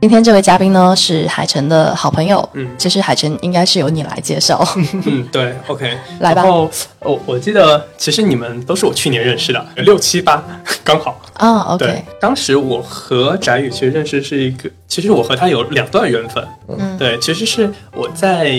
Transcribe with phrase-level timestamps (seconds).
[0.00, 4.58] 今天这位嘉宾呢是海晨的好朋友，嗯其实海晨应该是由你来介绍，
[5.04, 10.42] 嗯，对，OK， 来吧然后我我记得，其实你们都是我去年认识的，六七八
[10.82, 11.20] 刚好。
[11.34, 16.42] 啊对，OK，，当时我和翟宇其实认识是一个，其实我和他有两段缘分。
[16.78, 18.54] 嗯对，其实是我在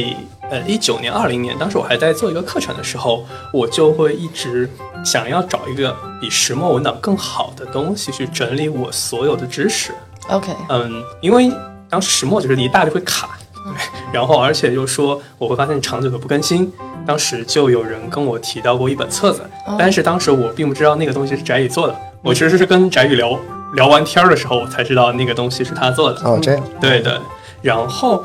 [0.51, 4.69] 呃一九年、二零年，当时我还在做一个课程的时候，我就会一直
[5.03, 9.91] 想要找一个比石墨文档更好的东西去整理我所有的知识。
[10.29, 11.51] OK，嗯，因为
[11.89, 13.73] 当时石墨就是一大就会卡，对，
[14.13, 16.71] 然后而且就说我会发现长久的不更新。
[17.03, 19.75] 当时就有人跟我提到过一本册子，哦。
[19.77, 23.35] 但是当时我并不知道那个东西是翟宇做的，我其实是跟翟宇聊
[23.73, 26.21] 聊完天儿的时候，我才知道那个东西是他做的。
[26.23, 27.17] 哦，这样，对对，
[27.63, 28.23] 然后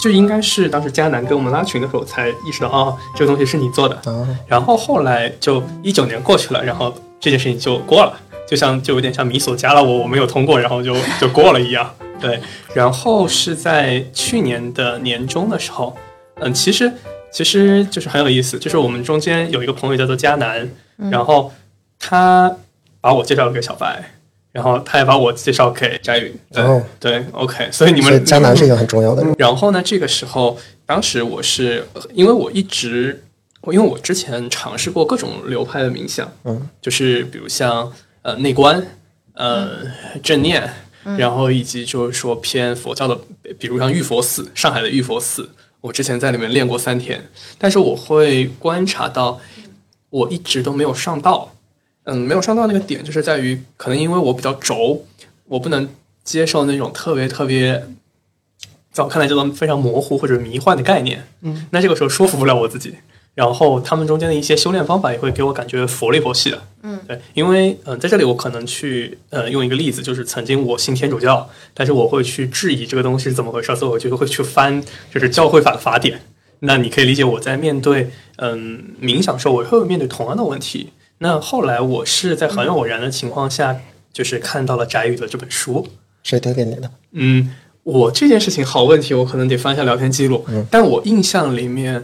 [0.00, 3.96] 就应该是当时迦南跟我们拉群的时候才意识到，哦，这个东西是你做的。
[4.08, 8.12] 啊，然后后来就一九年过去了，然后这件事情就过了，
[8.52, 11.90] 就像就有点像米索加了我，我没有通过，然后就 就过了一样。
[12.20, 12.38] 对，
[12.74, 15.96] 然后是在去年的年中的时候，
[16.34, 16.92] 嗯，其实
[17.32, 20.68] 其实就是很有意思，就是我们中间有一个朋友叫做迦南，
[21.10, 21.50] 然后
[21.98, 22.54] 他
[23.00, 24.10] 把我介绍给小白。
[24.52, 29.34] 然后他也把我介绍给翟宇，对、哦对，OK，所以你们迦南是一个很重要的人。
[29.38, 33.24] 然后呢，这个时候，当时我是呃因为我一直，
[33.62, 37.90] 我因为我之前尝试过各种流派的冥想，嗯，就是比如像
[38.22, 38.84] 呃内观，
[39.34, 39.80] 呃
[40.22, 40.68] 正念，
[41.18, 43.18] 然后以及就是说偏佛教的，
[43.58, 49.40] 比如像玉佛寺，上海的玉佛寺，我之前在里面练过三天，但是我会观察到，
[50.10, 51.54] 我一直都没有上道。
[52.04, 55.04] 嗯，没有上到那个点，就是在于可能因为我比较轴，
[55.46, 55.88] 我不能
[56.24, 57.86] 接受那种特别特别，
[58.90, 61.24] 在我看来叫做非常模糊或者迷幻的概念。
[61.42, 62.96] 嗯，那这个时候说服不了我自己。
[63.34, 66.62] 然后他们中间的一些修炼方法也会给我感觉佛里佛系的。
[66.82, 76.20] 嗯，对，因为嗯、呃在这里我可能去呃用一个例子，就是曾经我信天主教，但是我会去质疑这个东西是怎么回事，所以我就会去翻就是教会法的法典。
[76.60, 80.90] 那你可以理解我在面对嗯冥想时候，我会面对同样的问题。
[81.18, 83.80] 那后来我是在很偶然的情况下，
[84.12, 85.86] 就是看到了翟宇的这本书。
[86.22, 86.90] 谁推给你的？
[87.12, 90.44] 嗯，我这件事情好问题，我可能得翻一下聊天记录。
[90.48, 92.02] 嗯但我印象里面，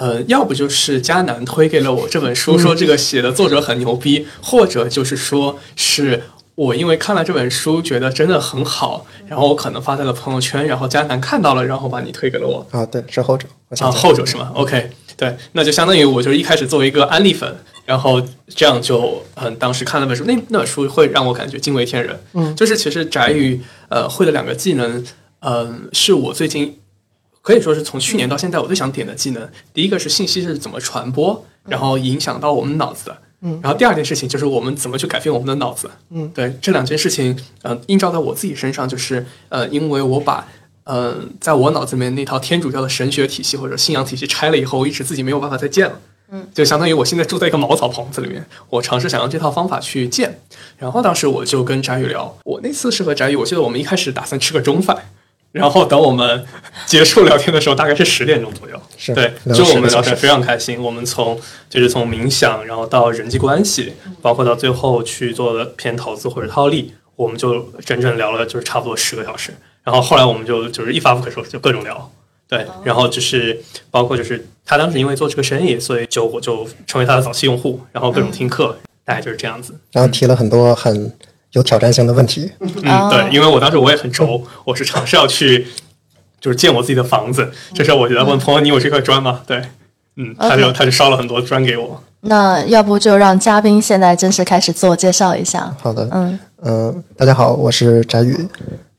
[0.00, 6.22] 呃，要不就是迦南推给了我这本书，说这个写的作者很牛逼，或者就是说是
[6.54, 12.66] 我因为看了这本书，觉得真的很好，然后我可能发在了朋友圈，然后迦南看到了，然后把你推给了我。
[12.70, 13.46] 啊，对，是后者。
[13.68, 22.18] 我啊，后者是吗？OK，对，那就相当于我就是一开始作为一个安利粉，然后这样就嗯，当时看了本书，那那本书会让我感觉惊为天人。
[22.32, 25.04] 嗯，就是其实宅宇呃会的两个技能，
[25.40, 26.79] 嗯、是我最近
[27.50, 29.48] 可以说是从去年到现在我最想点的技能。
[29.74, 33.18] 第一个是信息是怎么传播，然后影响到我们脑子的。
[33.42, 35.90] 嗯，然后第二件事情就是我们怎么去改变我们的脑子。
[36.10, 40.46] 嗯，对，这两件事情，呃，映照在我自己身上，就是呃，因为我把
[40.84, 46.00] 呃，在我脑子里面那套天主教的神学体系或者信仰体系拆了以后，我一直自己没有办法再建了。
[46.32, 50.38] 嗯，就相当于我现在住在一个茅草棚子里面，我尝试想用这套方法去建。
[50.76, 54.96] 然后当时我就跟翟宇聊，我那次是和翟宇，我记得我们一开始打算吃个中饭，
[55.52, 56.44] 然后等我们
[56.86, 58.80] 结束聊天的时候，大概是十点钟左右。
[58.96, 60.80] 是对，就10个小时我们聊天非常开心。
[60.80, 61.38] 我们从
[61.68, 69.52] 就是从冥想，然后到人际关系，包括到最后去做的偏投资或者套利，我们就整整聊了就是差不多十个小时。
[69.82, 72.12] 然后后来我们就就是一发不可收拾，就各种聊。
[72.46, 79.74] 对，然后就是包括就是他当时因为做这个生意，所以就我就成为他的早期用户，然后各种听课，大概就是这样子。
[79.92, 81.12] 然后提了很多很
[81.52, 82.50] 有挑战性的问题。
[82.60, 85.66] 嗯，哦对，因为我当时我也很轴，我是尝试要去
[86.40, 89.40] 就是建我自己的房子，这时候我就在问朋友，你有这块砖吗？
[89.46, 89.62] 对，
[90.16, 92.02] 嗯，他就他就烧了很多砖给我。
[92.22, 95.74] 那要不就让嘉宾现在正式开始自我介绍一下。
[95.80, 98.48] 好的，嗯嗯、大家好，我是翟宇，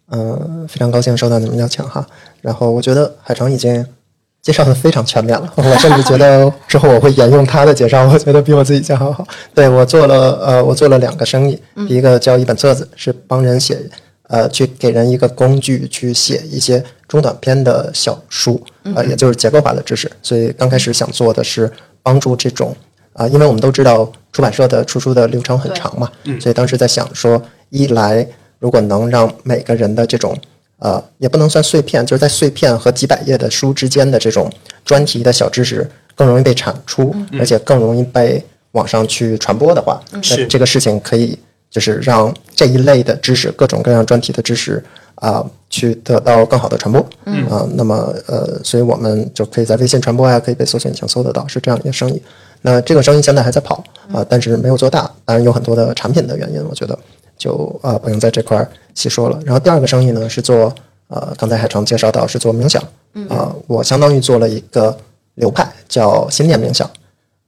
[0.09, 2.05] 嗯、非常高兴收到你们邀请哈。
[2.41, 3.85] 然后我觉得海城已经
[4.41, 9.27] 介绍的非常全面了，我甚至觉得之后我会沿用他的介绍，我觉得比我自己介绍好。
[9.53, 13.77] 对我做了呃，我做了两个生意，第一个叫一本册子，是帮人写
[14.29, 18.59] 呃，去给人一个工具去写一些中短篇的小书，
[18.95, 20.09] 呃，也就是结构化的知识。
[20.23, 21.71] 所以刚开始想做的是
[22.01, 22.75] 帮助这种
[23.13, 27.39] 啊、因为我们都知道出版社的出书的流程很长嘛，所以当时在想说，
[27.69, 28.25] 一来
[28.57, 30.35] 如果能让每个人的这种
[30.81, 34.51] 呃，也不能算碎片，就是在碎片和几百页的书之间的这种
[34.83, 41.37] 专题的小知识更容易被产出，而且更容易被网上去传播的话，那是这个事情可以
[41.69, 44.83] 就是让这一类的知识，各种各样专题的知识
[45.15, 47.07] 啊、去得到更好的传播。
[47.25, 52.19] 嗯啊、那么呃，所以我们就可以在微信传播呀，可以被搜索引擎搜得到，是这样一个生意。
[52.63, 56.97] 那这个生意现在还在跑啊、但是没有做大，当然有很多的产品的原因，我觉得。
[57.41, 59.39] 就啊不用在这块儿细说了。
[59.43, 60.71] 然后第二个生意呢是做
[61.07, 62.79] 呃刚才海城介绍到是做冥想，
[63.29, 64.95] 啊、我相当于做了一个
[65.33, 66.87] 流派叫心念冥想，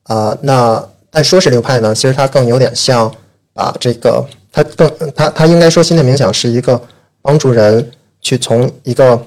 [0.03, 3.13] 啊、那但说是流派呢，其实它更有点像
[3.53, 6.81] 把这个它更它它应该说心念冥想是一个
[7.21, 9.21] 帮助人去从一个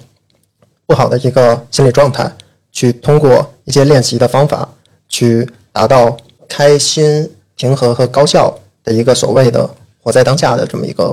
[0.85, 2.29] 不好的一个心理状态，
[2.73, 4.69] 去通过一些练习的方法，
[5.09, 6.17] 去达到
[6.49, 8.53] 开心、平和和高效
[8.83, 9.71] 的一个所谓的
[10.07, 11.13] 活在当下的这么一个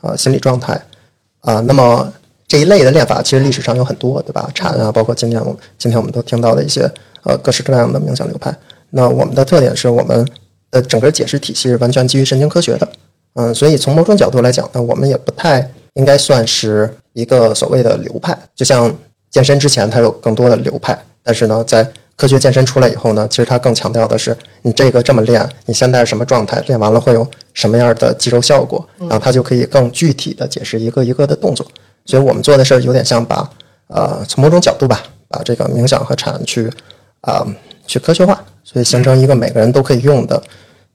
[0.00, 0.80] 呃心理状态
[1.40, 2.12] 啊、那么
[2.46, 4.48] 这一类的练法，其实历史上有很多，对吧？
[4.54, 6.88] 禅啊，包括今天我今天我们都听到的一些
[7.24, 8.54] 呃各式各样的冥想流派。
[8.90, 10.24] 那我们的特点是我们
[10.70, 12.88] 的整个解释体系是完全基于神经科学的，
[13.34, 18.38] 嗯，所以从某种角度来讲呢，我们也不太应该算是一个所谓的流派。
[18.54, 18.94] 就像
[19.30, 21.84] 健身之前它有更多的流派，但是呢，在
[22.18, 27.24] 科学健身出来以后呢，其实它更强调的是你这个这么练，你现在是什么状态，练完了会有
[27.54, 31.64] 什么样的肌肉效果，然后它就可以更具体的解释一个一个的动作。
[32.06, 33.48] 所以我们做的事儿有点像把
[33.86, 36.68] 呃从某种角度吧，把这个冥想和禅去
[37.20, 37.46] 啊、
[37.86, 40.42] 去科学化，所以形成一个每个人都可以用的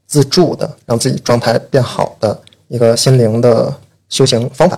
[0.06, 2.38] 自助的让自己状态变好的
[2.68, 3.74] 一个心灵的
[4.10, 4.78] 修行方法。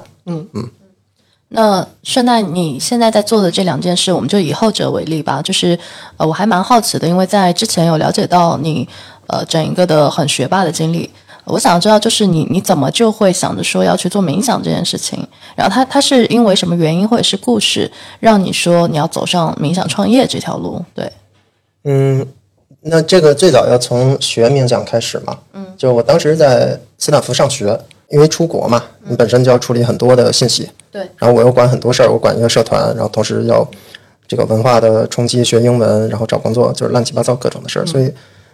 [1.56, 5.42] 那顺带你现在在做的这两件事，我们就以后者为例吧。
[5.42, 5.80] 就是
[6.18, 8.88] 呃，我还蛮好奇的，因为在之前有了解到你
[9.28, 11.10] 呃整一个的很学霸的经历，
[11.46, 15.26] 我想知道就是你你怎么就会想着说要去做冥想这件事情？
[15.56, 20.84] 然后他他是因为什么原因或者是故事让你说你要走上冥想创业这条路？
[20.94, 21.10] 对，
[21.86, 22.28] 嗯，
[22.82, 25.38] 那这个最早要从学冥想开始嘛。
[25.54, 27.80] 嗯，就我当时在斯坦福上学，
[28.10, 30.70] 因为出国嘛，你本身就要处理很多的信息。
[30.92, 33.68] 对，然后我又管很多事儿，我管一个社团，然后同时要
[34.28, 37.86] 这个文化的冲击，学英文，然后找工作，就是乱七八糟各种的事儿。
[37.86, 38.12] 所以，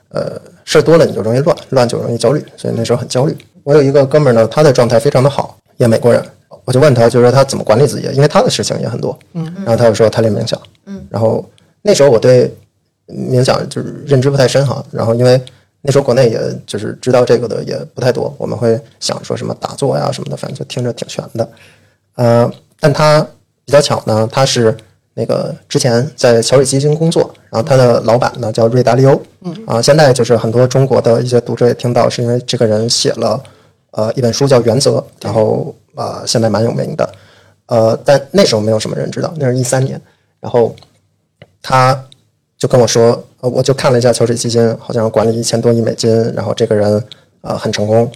[0.09, 3.37] 呃，事儿多了你就容易乱，乱就容易焦虑，所以那时候很焦虑。
[3.63, 6.23] 我有一个哥们儿呢，他的状态非常的好，也美国人，
[6.65, 9.17] 我就问他，就是说他怎么管理自己，因为他的事情也很多。
[9.33, 10.59] 嗯，然后他就说他练冥想。
[10.87, 11.47] 嗯，然后
[11.83, 12.51] 那时候我对
[13.07, 15.39] 冥想就是认知不太深哈，然后因为
[15.81, 21.49] 那时候国内也就是知道这个的也不太多，我们会想说什么打坐呀什么的，反正就听着挺玄的。
[22.15, 23.25] 呃，但他
[23.65, 24.75] 比较巧呢，他是
[25.13, 29.55] 那个之前在桥水基金工作，然后他的老板呢叫瑞达利欧，嗯。
[29.65, 33.41] 啊，现在就是很多中国的一些读者也听到，是因为这个人写了
[33.91, 34.91] 呃一本书叫《原则》，
[35.21, 37.09] 然后呃现在蛮有名的，
[37.65, 39.99] 呃，但那时候没有什么人知道，那是一三年，
[40.39, 40.75] 然后
[41.61, 42.05] 他
[42.61, 47.03] 就跟我说，呃，我就看了一下桥水基金，好像管理一千多亿美金，然后这个人
[47.41, 48.07] 呃很成功，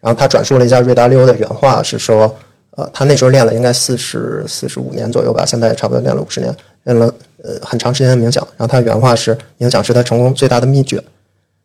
[0.00, 2.34] 然后他转述了一下瑞达利欧的原话，是说，
[2.70, 6.52] 呃，他那时候练了应该四十四十五年左右吧，现在也差不多练了五十年，
[6.82, 7.06] 练了
[7.44, 8.44] 呃很长时间的冥想。
[8.56, 11.00] 然后他原话是，冥想是他成功最大的秘诀。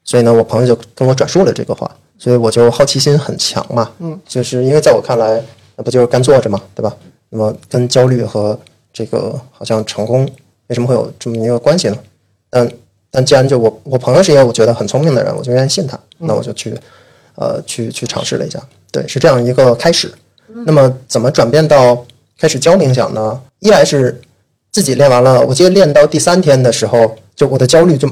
[0.04, 1.90] 所以呢，我朋友就跟我转述了这个话，
[2.20, 5.42] 所以我就好奇心很强嘛，嗯，就是因为在我看来，
[5.76, 6.96] 那不就是干坐着嘛，对吧？
[7.32, 8.60] 那么跟焦虑和
[8.94, 10.30] 这个好像成功
[10.68, 11.98] 为什么会有这么一个关系呢？
[12.50, 12.70] 但
[13.10, 16.74] 但既然就我我朋友是一个我觉得很聪明的人，我就愿意信他，那我就去
[17.36, 18.62] 呃去去尝试了一下，
[18.92, 20.12] 对，是这样一个开始。
[20.66, 22.06] 那么怎么转变到
[22.40, 23.42] 开始教冥想呢？
[23.60, 24.20] 一来是
[24.72, 28.10] 自己练完了，我记得练到第三天的时候，就我的焦虑就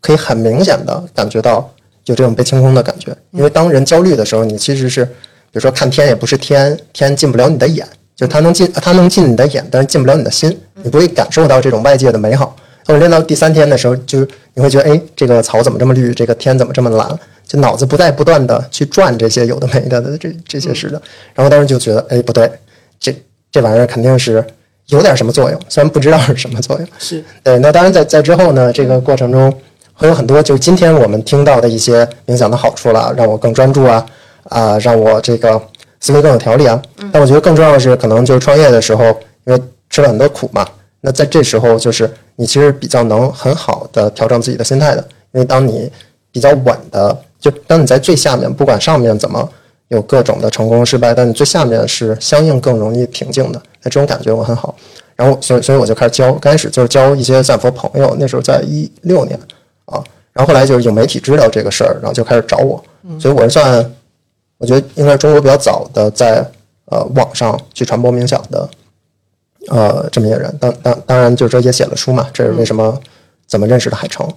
[0.00, 1.70] 可以很明显的感觉到
[2.06, 3.16] 有这种被清空的感觉。
[3.30, 5.12] 因为当人焦虑的时候，你其实是比
[5.52, 7.86] 如说看天也不是天，天进不了你的眼，
[8.16, 12.56] 就它能进它能进你的眼，但是进不了你的心，你不会感受到这种外界的美好。
[12.88, 16.14] 当我练到第三天的时候，就你会觉得，哎，这个草怎么这么绿？
[16.14, 17.06] 这个天怎么这么蓝？
[17.46, 21.00] 就脑子不再不断的去转这些有的没的的这这些事的。
[21.34, 22.50] 然后当时就觉得，哎，不对，
[22.98, 23.14] 这
[23.52, 24.42] 这玩意儿肯定是
[24.86, 26.88] 有点什么作用，虽然不知道是什么作用。
[26.98, 29.54] 是对，那当然在在之后呢，这个过程中
[29.92, 34.06] 会有很多，就是今天我们听到的一些冥想的好处了，让我更专注啊，
[34.44, 35.60] 啊、让我这个
[36.00, 36.80] 思维更有条理啊。
[37.12, 39.04] 但我觉得更重要的是，可能就是创业的时候，
[39.44, 40.66] 因为吃了很多苦嘛，
[41.00, 45.90] 那在这时候就是你其实比较能很好的调整自己的心态的，因为当你
[46.32, 49.48] 比较稳的，就当你在最下面，不管上面怎么
[49.88, 54.74] 有各种的成功失败，但你最下面是相应更容易平静的，那这种感觉我很好。
[55.16, 59.38] 然后所以所以我就开始教，刚开始就是教一些赞佛朋友，那时候在一六年
[59.86, 60.02] 啊，
[60.32, 62.82] 然后后来就是有媒体知道这个事儿，然后就开始找我，
[63.18, 63.94] 所以我是算
[64.58, 66.44] 我觉得应该是中国比较早的在
[66.86, 68.68] 呃网上去传播冥想的
[69.68, 70.56] 呃这么一个人。
[70.60, 73.00] 当当当然就是说也写了书嘛，这是为什么
[73.46, 74.28] 怎么认识的海城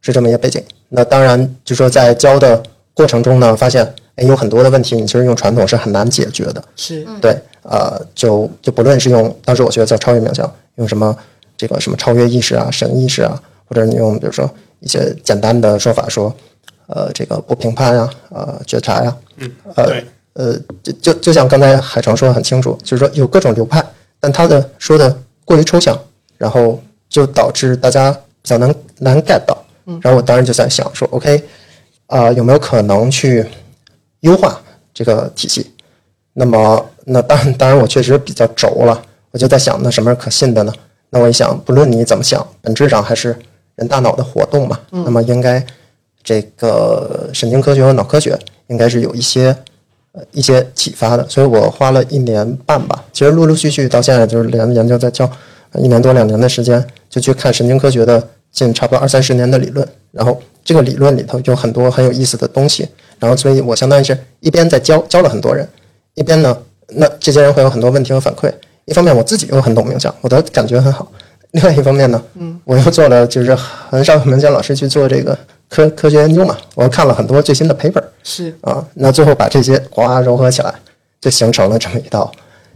[0.00, 0.62] 是这么一个背景。
[0.88, 2.62] 那当然就说在教的
[2.94, 3.84] 过程中呢，发现
[4.16, 6.62] 哎有很多的问题，你其实用传统是很难解决的。
[6.76, 11.16] 是对，呃，就就不论是用当时我学的叫超越冥想，用什么
[11.56, 16.34] 这个什么超越意识啊、神意识啊，或者你用比如说一些简单的说法说，
[16.88, 23.84] 呃，这个不评判呀、呃，觉察呀，嗯，呃对，呃，就就就像刚才海城说的很清楚，就是说有各种流派，
[24.20, 25.98] 但他的说的过于抽象，
[26.38, 29.56] 然后就导致大家比较难难 get 到。
[30.00, 31.42] 然后我当时就在想说，OK，
[32.06, 33.44] 啊、有没有可能去
[34.20, 34.60] 优化
[34.94, 35.72] 这个体系？
[36.32, 39.02] 那么，那当然，当然，我确实比较轴了。
[39.32, 40.72] 我就在想，那什么是可信的呢？
[41.10, 43.36] 那我一想，不论你怎么想，本质上还是
[43.74, 44.78] 人大脑的活动嘛。
[44.90, 45.64] 那么，应该
[46.22, 49.56] 这个神经科学和脑科学应该是有一些呃
[50.32, 51.26] 一些启发的。
[51.28, 55.30] 所以我花了一年半吧，其实陆陆续续到现在就是连研究在教
[55.74, 59.86] 一年多两年的时间，就去看神经科学的近差不多二三十年的理论。
[60.12, 62.88] 然后这个理论里头有很多很有意思的东西。
[63.18, 65.68] 然后，所以我相当于是一边在教教了很多人。
[66.14, 66.56] 一边呢，
[66.88, 68.50] 那这些人会有很多问题和反馈。
[68.86, 71.06] 一方面我自己又很懂冥想，我的感觉很好；
[71.52, 75.38] 另外一方面呢，嗯，我又做了就是很少有冥想老师去做这个
[75.70, 80.74] 科科学研究嘛，我看了很多最新的 paper 是啊，那最后把这些哗融合起来，
[81.20, 82.30] 就形成了这么一道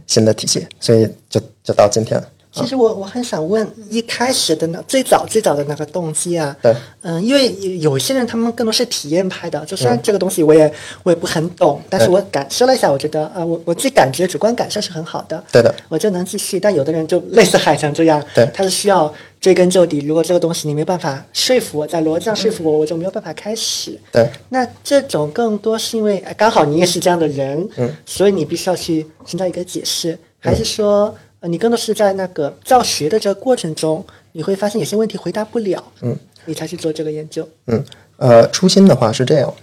[0.07, 2.19] 新的体系，所以就就到今天。
[2.55, 10.71] 其实我我很想问，一开始的那最早最早的那个动机啊，对，嗯，因为有些人他们更多是体验派的，就虽然这个东西我也
[11.03, 16.57] 我也不很懂，但是我感受了一下，我觉得啊、我我自己感觉主观感受是很好的，对的，我就能继续。
[16.57, 18.49] 但有的人就类似海强这样，对。
[18.53, 23.99] 他是需要追根究底，如果这个东西你没有办法说服我，在逻辑上说服我，我就没有办法开始。
[24.11, 31.13] 对，那这种更多是因为哎刚好你也是这样的人，嗯，所以你必须要去寻找一个解释，还是说、
[31.45, 37.47] 呃你更多是在那个教学的这个过程中，你会发现有些问题回答不了，嗯，你才去做这个研究。
[37.67, 37.85] 嗯，
[38.17, 39.53] 呃，初心的话是这样，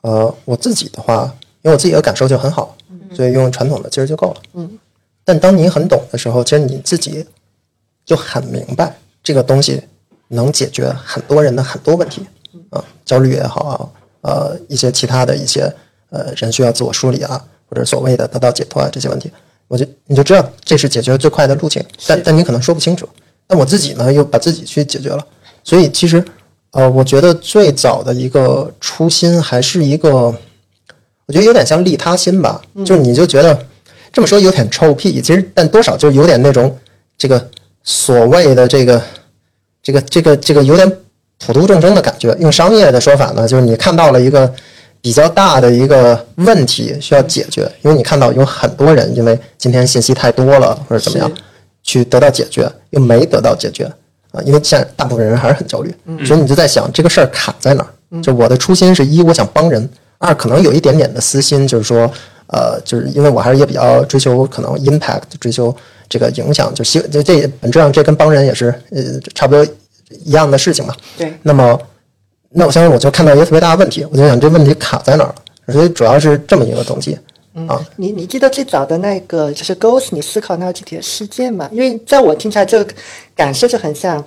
[0.00, 2.74] 呃，我自己的话，因为我自己的感受就很好，
[3.14, 4.40] 所以用传统的其实就够了。
[4.54, 4.78] 嗯，
[5.22, 7.26] 但当你很懂的时候，其实你自己
[8.06, 9.82] 就很明白这个东西
[10.28, 12.26] 能解决很多人的很多问题
[12.70, 13.90] 啊，焦虑也好啊，
[14.22, 15.70] 呃，一些其他的一些
[16.08, 19.30] 呃人需要自我梳理啊，或者所谓的得到解脱啊这些问题，
[19.70, 23.08] 我就你就知道这是解决最快的路径，但但你可能说不清楚。
[23.46, 25.24] 但我自己呢，又把自己去解决了，
[25.62, 26.24] 所以其实
[26.72, 30.34] 呃，我觉得最早的一个初心还是一个，
[31.26, 33.56] 我觉得有点像利他心吧，就是你就觉得
[34.12, 36.76] 这么说有点臭屁，其实但多少就有点那种
[37.16, 37.48] 这个
[37.84, 39.00] 所谓的这个
[39.84, 40.98] 这个这个这个有点
[41.38, 42.36] 普度众生的感觉。
[42.40, 44.52] 用商业的说法呢，就是你看到了一个
[45.02, 51.30] 比较大的一个问题需要解决，因为你看到有很多人因为今天信息太多了或者怎么样
[51.82, 53.84] 去得到解决，又没得到解决
[54.32, 58.22] 啊，因为现在大部分人还是很焦虑，所以你就在想这个事儿卡在哪儿？
[58.22, 59.82] 就我的初心是一，我想帮人；
[60.18, 62.10] 二，可能有一点点的私心，就是说，
[62.48, 65.74] 呃，就是因为我还是也比较追求可能 impact，追求
[66.08, 69.00] 这个影响，就希就这本质上这跟帮人也是呃
[69.34, 69.64] 差不多
[70.24, 70.94] 一样的事情嘛。
[71.16, 71.80] 对，那么，
[72.52, 75.34] 那我相信我就看到一个特别大的问题，我就想这问题卡在哪儿了，
[75.72, 77.16] 所以主要是这么一个东西
[77.68, 77.80] 啊。
[77.96, 81.68] 你你记得最早的那个就是 Ghost，你思考那个具体的事件吗？
[81.72, 82.92] 因为在我听起来，这个
[83.36, 84.24] 感受就很像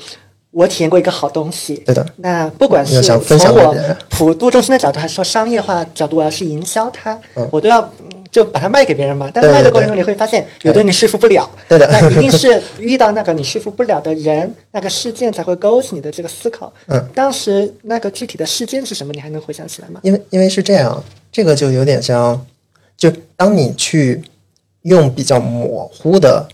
[0.51, 1.75] 我体验过一个好东西。
[1.85, 3.17] 对的那不管是从
[3.55, 3.75] 我
[4.09, 9.29] 普度众生的角度，还是说商业化角度，我要去营销它，嗯我都要嗯就把它卖给别人嘛。
[9.33, 11.49] 但卖的过程中，你会发现，有的你说服不了。
[11.69, 16.73] 对的那一定是遇到那个你说服不了的人，那个事件才会勾起你的这个思考。
[16.87, 19.13] 嗯，当时那个具体的事件是什么？
[19.13, 19.99] 你还能回想起来吗？
[20.03, 22.45] 因为因为是这样，这个就有点像，
[22.97, 24.21] 就当你去
[24.81, 26.47] 用比较模糊的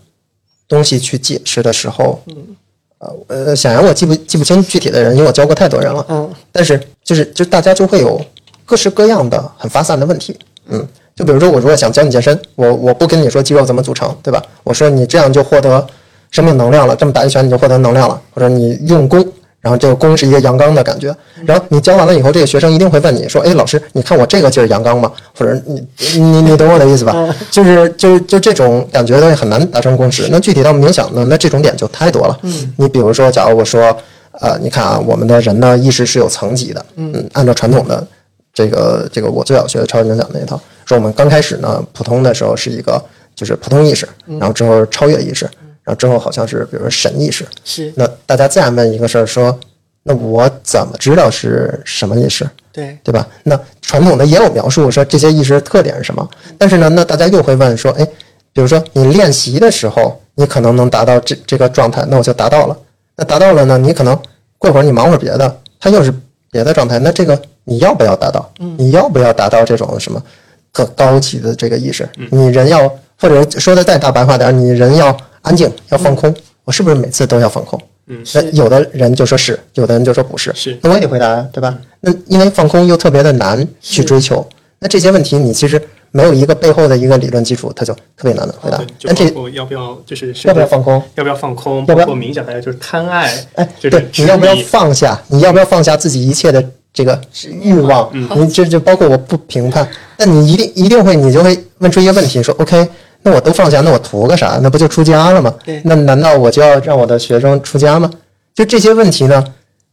[0.68, 2.56] 东西去解释的时候，嗯，
[3.00, 8.20] 呃呃，显然我记不记不清具体的人，因为我教过太多人了，嗯，但是就是就大家就会有
[8.66, 10.88] 各式各样的很发散的问题，嗯，
[11.20, 14.42] 就比如说我如果想教你健身，我我不跟你说肌肉怎么组成，对吧？
[14.64, 15.86] 我说你这样就获得
[16.32, 19.22] 生命能量了，这么打一拳你就获得能量了，或者你用功，
[19.60, 21.14] 然后这个功是一个阳刚的感觉，
[21.46, 25.12] 然后你教完了以后，这个学生一定会问你说，哎，老师，你看我这个劲儿阳刚吗？
[25.38, 25.86] 或者你
[26.16, 27.14] 你你懂我的意思吧？
[27.52, 30.30] 就是就是就这种感觉的很难达成共识。
[30.32, 32.40] 那具体到冥想呢，那这种点就太多了。
[32.44, 33.94] 嗯，你比如说，假如我说，
[34.40, 38.08] 呃，你看啊，我们的人呢意识是有层级的，嗯，按照传统的
[38.60, 43.02] 这个这个我最早学的超级冥想那一套，说我们刚开始呢，普通的时候是一个
[43.34, 45.46] 就是普通意识，然后之后超越意识，
[45.86, 49.58] 然后之后好像是比如说神意识，是那大家自然问一个事儿说，
[50.04, 52.46] 那我怎么知道是什么意识？
[52.74, 53.26] 对，对吧？
[53.44, 58.06] 那传统的也有描述说这些意识特点是什么，但是呢，那大家又会问说，哎，
[58.52, 62.78] 比如说你练习的时候，你可能能达到这这个状态，那我就达到了。
[63.16, 64.20] 那达到了呢，你可能
[64.58, 66.14] 过会儿你忙会儿别的，它又是
[66.52, 68.52] 别的状态，那这个你要不要达到？
[68.78, 70.22] 你要不要达到这种什么
[70.74, 72.08] 特高级的这个意识？
[72.32, 76.34] 你人要，或者说的再大白话点儿，你人要安静，要放空。
[76.64, 77.80] 我是不是每次都要放空？
[78.08, 81.78] 嗯，那有的人就说是，有的人就说不是，是那我也得回答呀，对吧？
[82.00, 84.48] 那因为放空又特别的难去追求，
[84.80, 88.86] 那这些问题你其实没有一个背后的一个理论基础，它就特别难的回答对。
[88.98, 91.02] 就但这要不要就是要不要放空？
[91.16, 91.86] 要不要放空？
[91.88, 95.20] 要不要包括冥想，还有就是贪爱，哎，对，你要不要放下？
[95.28, 96.64] 你要不要放下自己一切的
[96.94, 97.20] 这个
[97.62, 98.10] 欲望？
[98.14, 99.88] 嗯你这就包括我不评判，
[100.18, 102.88] 那你一定一定会，你就会问出一个问题，说 OK，
[103.22, 104.60] 那我都放下，那我图个啥？
[104.64, 105.82] 那不就出家了吗对？
[105.86, 108.10] 那难道我就要让我的学生出家吗？
[108.56, 109.44] 就这些问题呢，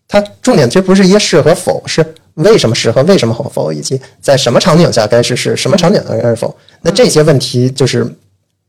[0.09, 2.05] 它重点其实不是一个是和否，是
[2.37, 6.55] 为什么是和为什么否，以及在什么场景下该是是，什么场景下该是否。
[6.83, 8.07] 那这些问题就是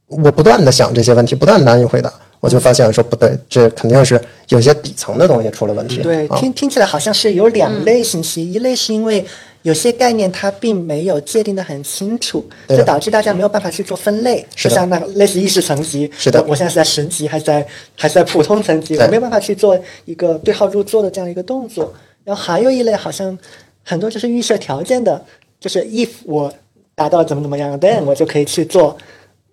[0.07, 4.19] 我不断的想这些问题，不断地难以回答，我就发现说不对，这肯定是
[4.49, 5.97] 有些底层的东西出了问题。
[5.97, 9.25] 对，啊，听听起来好像是有两类信息，一类是因为
[9.63, 21.93] 有些概念它并没有界定的很清楚，就导致大家没有办法去做分类，是像那个类似意识层级，是的我我现在是在神级还是在还是在普通层级，我没有办法去做一个对号入座的这样一个动作。
[22.27, 23.39] 然后还有一类好像
[23.85, 25.23] 很多就是预设条件的，
[25.61, 26.53] 就是 if 我
[26.93, 28.97] 达到怎么怎么样，then 我就可以去做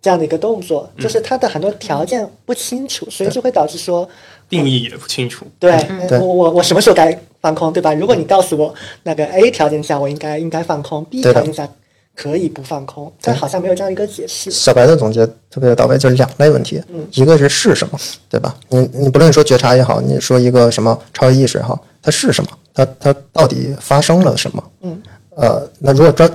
[0.02, 4.08] 这样的一个动作，就是它的很多条件不清楚，所以就会导致说。
[4.46, 5.46] 定义也不清楚。
[5.58, 5.72] 对，
[6.08, 7.94] 对我我我什么时候该放空，对吧？
[7.94, 11.66] 如果你告诉我那个 A 条件下我应该应该放空，B 条件下
[12.14, 14.50] 可以不放空，但好像没有这样一个解释。
[14.50, 18.54] 小白的总结特别到位，就是两类问题，一个是是什么，对吧？
[18.68, 22.50] 你你不论说觉察也好，你说一个什么超越意识也好，它是什么？
[22.74, 24.64] 它它到底发生了什么？
[24.82, 25.02] 嗯，
[25.36, 26.30] 呃，那如果专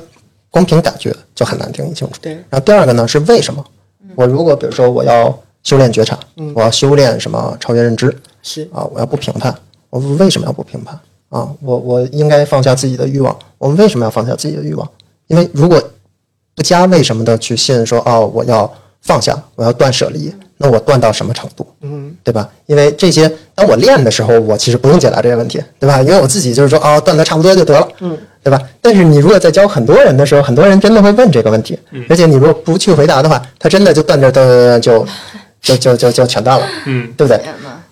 [0.49, 2.13] 光凭感觉就很难定义清楚。
[2.21, 3.63] 对然后第二个呢是为什么？
[4.15, 6.17] 我如果比如说我要修炼觉察，
[6.55, 9.53] 我要修炼什么超越认知是啊，我要不评判，
[9.89, 10.97] 我为什么要不评判
[11.29, 11.47] 啊？
[11.61, 14.89] 我我应该放下自己的欲望，我们为什么要放下自己的欲望？
[15.27, 15.81] 因为如果
[16.55, 21.67] 不加为什么的去信说哦，我要放下，我要断舍离，那我断到什么程度？
[21.81, 22.49] 嗯，对吧？
[22.65, 26.01] 因为这些，当我练的时候，我其实不用解答这些问题，对吧？
[26.01, 28.61] 因为我自己就是说，哦，断的差不多就得了，嗯，对吧？
[28.81, 31.77] 但是你如果在教很多人的时候，很多人真的会问这个问题，
[32.09, 35.05] 而且你如果不去回答的话，他真的就断这断断就
[35.61, 37.41] 就就就就全断了，嗯，对不对？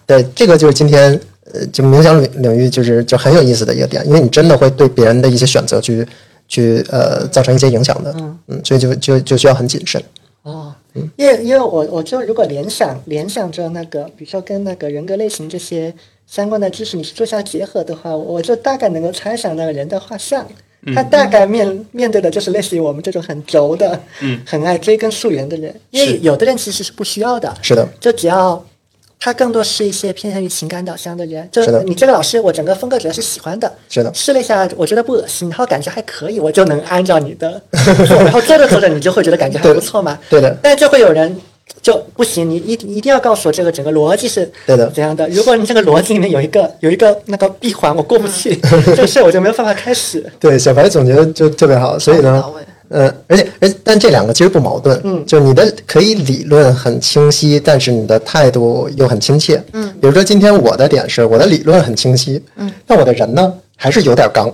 [0.06, 1.20] 对，这个就是今天
[1.54, 6.08] 呃，就冥想领领域就是就很有意思的一个点，因为你真的会对别人的一些选择去
[6.48, 8.16] 去呃造成一些影响的，
[8.48, 10.02] 嗯，所以就就就需要很谨慎。
[10.44, 10.74] 哦，
[11.16, 15.94] 因为因为我我就如果联想联想着那个，比如说跟那个人格类型这些
[16.26, 20.46] 相关的知识，你去做下结合的话，我就大概能够猜想那个人的画像。
[20.94, 24.40] 他大概面面对的就是类似于我们这种很轴的、嗯。
[24.46, 28.64] 很爱追根溯源的人，因为有的人其实是不需要的，是的，就只要
[29.20, 34.14] 他更多是一些偏向于情感导向的人，就是你这个老师，我整个风格主要是喜欢的，是的。
[34.14, 37.62] 试了一下，我觉得不恶心，然后感觉还可以，我就能按照你的
[38.08, 40.18] 做， 然后做着做着，你就会觉得感觉还不错嘛。
[40.30, 40.56] 对的。
[40.62, 41.36] 但就会有人
[41.82, 44.88] 就不行，你一一定要告诉我这个整个逻辑是 对的。
[44.92, 45.28] 怎样的。
[45.30, 50.24] 如果你这个逻辑里面有一个有一个那个闭环，我过不去， 这个事我就没有办法开始。
[50.40, 52.44] 对，小白总结的就特别好，所以呢
[52.90, 55.26] 呃，而且而但这两个其实不矛盾，嗯。
[55.26, 64.52] 就是你的可以理论很清晰，但是你的态度又很亲切，嗯，比如说今天我的点是我的理论很清晰，嗯，但我的人呢还是有点刚，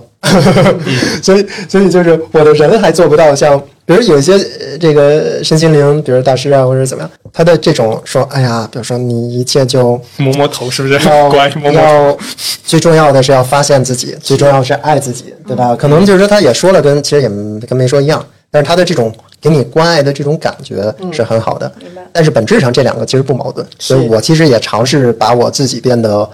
[1.22, 10.94] 所以所以就是我的人还做不到像，比如有一些呃这个身心灵，比如大师啊或者怎么样，他的这种说，哎呀，比如说你一切就摸摸头是不是？
[11.08, 11.86] 要乖， 摸摸头。
[11.86, 12.18] 要
[12.64, 15.76] 最重要的是要发现自己，最重要是爱自己，对吧？
[15.76, 21.70] 可能就是说他也说了跟，其实也跟没说一样，但是他的这种给你关爱的这种感觉是很好的。
[21.78, 26.28] 明白但是本质上这两个其实不矛盾，所以我其实也尝试把我自己变得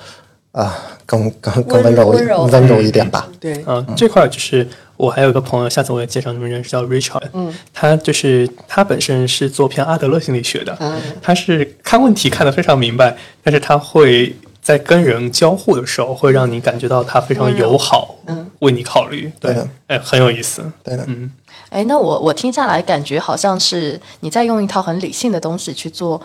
[0.53, 3.29] 啊、更更更温柔温柔温柔一点吧。
[3.41, 4.67] 对，嗯，这块儿就是
[5.01, 7.29] 我还有一个朋友，下次我也介绍你们认识，叫 Richard。
[7.33, 20.63] 嗯，他就是他本身是做偏阿德勒心理学的，嗯他是看问题看得非常明白，但是他会在跟人交互的时候，会让你感觉到他非常友好，嗯，为你考虑，对哎，很有意思。
[20.85, 21.33] 对的，嗯，
[21.71, 26.21] 哎，那我我听下来感觉好像是你在用一套很理性的东西去做，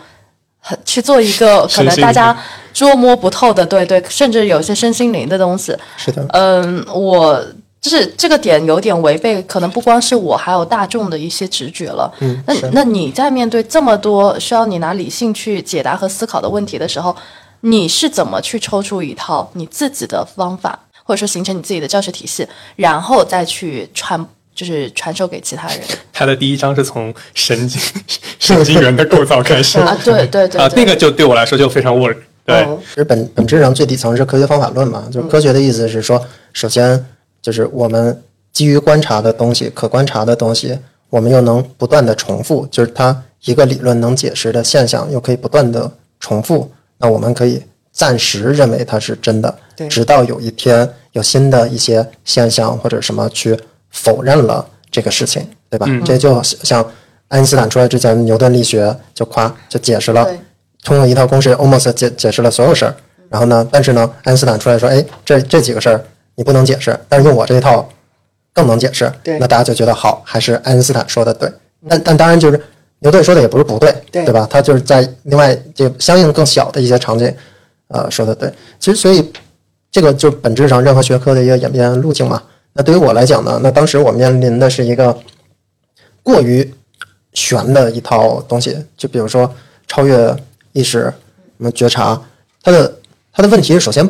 [0.60, 2.36] 很去做一个可能大家
[2.74, 5.74] 捉摸不透的，对对，甚至有些身心灵的东西。
[5.96, 7.42] 是的，嗯，我
[7.86, 12.12] 就是这个点有点违背，可能不光是我，还有大众的一些直觉了。
[12.18, 17.14] 嗯那那你在面对这么多需要你拿理性去解答和思考的问题的时候，
[17.60, 22.44] 你是怎么去抽出一套你自己的方法，或者说形成你自己的教学体系，
[22.74, 25.80] 然后再去传，就是传授给其他人
[26.12, 27.80] 他的第一章是从神经
[28.40, 29.96] 神经元的构造开始 啊？
[30.04, 32.16] 对对对啊，那个就对我来说就非常 work。
[32.44, 36.20] 对，哦其实本本质上最底层是科学方法论嘛，就是科学的意思是说，
[36.52, 37.04] 首先
[37.46, 38.20] 就是我们
[38.52, 40.76] 基于观察的东西、可观察的东西，
[41.10, 53.56] 我们又能不断的重复，就是它一个理论能解释的现象，又可以不断的重复，那我们可以暂时认为它是真的对，直到有一天有新的一些现象或者什么去
[53.90, 55.86] 否认了这个事情，对吧？
[56.04, 56.84] 这就像
[57.28, 60.28] 爱因斯坦出来之前，牛顿力学就夸就解释了，
[60.82, 62.96] 通过一套公式 almost 解解释了所有事儿。
[63.28, 66.04] 然后呢，但是呢，爱因斯坦出来说，哎，这这几个事儿
[66.36, 67.88] 你不能解释，但是用我这一套
[68.52, 69.12] 更能解释。
[69.24, 71.50] 对那大家就觉得好，还是爱因斯坦说的对。
[71.88, 72.60] 但但当然就是
[73.00, 74.46] 牛顿说的也不是不对，对吧？
[74.48, 77.34] 他就是在另外这相应更小的一些场景，
[77.88, 78.52] 呃，说的对。
[78.78, 79.32] 其实所以
[79.90, 82.42] 这个就本质上任何学科的一个演变路径嘛。
[82.72, 85.16] 那对于我来讲呢，那当时我面临的是一个
[86.22, 86.74] 过于
[87.32, 89.50] 玄的一套东西，就比如说
[89.86, 90.34] 超越
[90.72, 91.12] 意识、什
[91.58, 92.20] 么觉察，
[92.62, 92.92] 它的
[93.32, 94.06] 它的问题是首先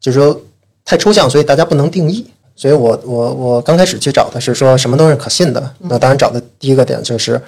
[0.00, 0.38] 就是说
[0.84, 2.26] 太抽象，所以大家不能定义。
[2.56, 5.74] 所以我我我刚开始去找的是说什么都是可信的。
[5.80, 7.40] 那当然找的第一个点就是，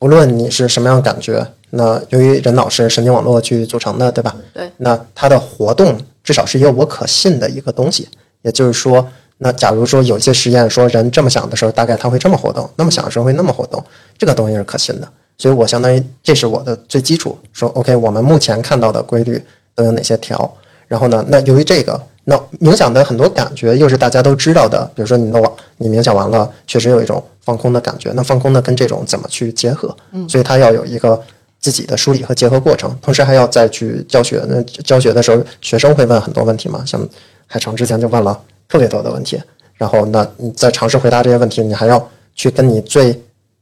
[0.00, 4.34] 无论你是什么样的感觉，那由于人脑是神经网络去组成的，对吧？
[4.52, 4.68] 对。
[4.78, 8.08] 那它的活动至少是一个我可信的一个东西。
[8.42, 9.06] 也就是说，
[9.38, 13.80] 那假如说有一些实验说人这么想的时候，大概他会这么活动；那么想的时候会那么活动，
[14.18, 15.08] 这个东西是可信的。
[15.38, 17.38] 所以我相当于这是我的最基础。
[17.52, 19.40] 说 OK，我们目前看到的规律
[19.76, 20.52] 都有哪些条？
[20.88, 28.12] 然后呢，那由于这个，那冥想的很多感觉又是大家都知道的，比如说你的网，你冥想完了，确实有一种放空的感觉。
[28.14, 29.94] 那放空呢，跟这种怎么去结合？
[30.12, 31.20] 嗯所以它要有一个
[31.60, 34.42] 自己的梳理和结合过程，同时还要再去教学。
[34.48, 37.00] 那教学的时候，学生会问很多问题嘛，像
[37.46, 39.40] 海城之前就问了特别多的问题，
[39.74, 43.20] 然后那你在尝试回答这些问题，你还要去跟你最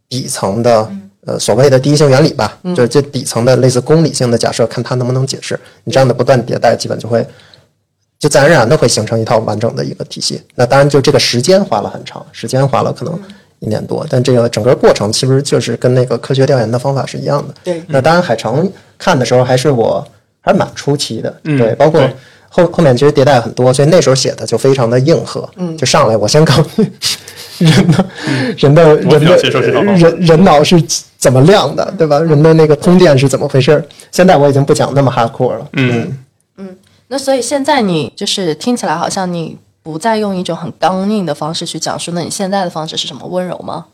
[0.09, 0.91] 底层的
[1.27, 5.59] 呃所谓的第一性原理吧，就是最底层的类似公理性的假设，看它能不能解释。
[5.85, 7.27] 你这样的不断迭代，基本就会
[8.21, 10.41] 就自然而然的会形成一套完整的一个体系。
[10.55, 13.19] 那当然，就这个时间花了很长，时间花了可能
[13.59, 17.55] 一年多，但这个整个过程其实就是跟那个科学调研的方法是一样的。
[17.65, 20.07] 对那当然，海城看的时候还是我
[20.41, 22.01] 还是蛮初期的，嗯对，包括
[22.51, 26.91] 后后面其实迭代很多，所以那时候写的就非常的硬核，嗯，就上来我先告诉你
[27.59, 28.05] 人的、
[28.59, 30.83] 人的人的人脑是
[31.17, 32.19] 怎么亮的，对吧？
[32.21, 33.83] 人的那个通电是怎么回事？
[34.11, 36.19] 现在我已经不讲那么 hardcore 了，嗯
[36.57, 36.77] 嗯，
[37.13, 43.27] 那所以现在你就是听起来好像你不再用一种很刚硬的方式去讲述，那你现在的方式是什么？
[43.27, 43.87] 温柔吗？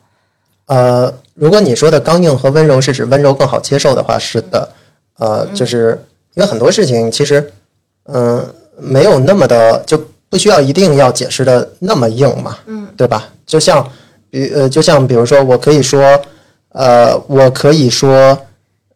[0.66, 4.68] 呃，如果你说的刚硬和温柔是指温柔更好接受的话，是的，
[5.18, 5.98] 呃，就是
[6.34, 7.50] 因为很多事情其实，
[8.04, 9.98] 嗯、没有那么的就
[10.28, 13.30] 不需要一定要解释的那么硬嘛，嗯，对吧？
[13.46, 13.88] 就像，
[14.28, 16.20] 比呃，就像比如说，我可以说，
[16.70, 18.38] 呃，我可以说。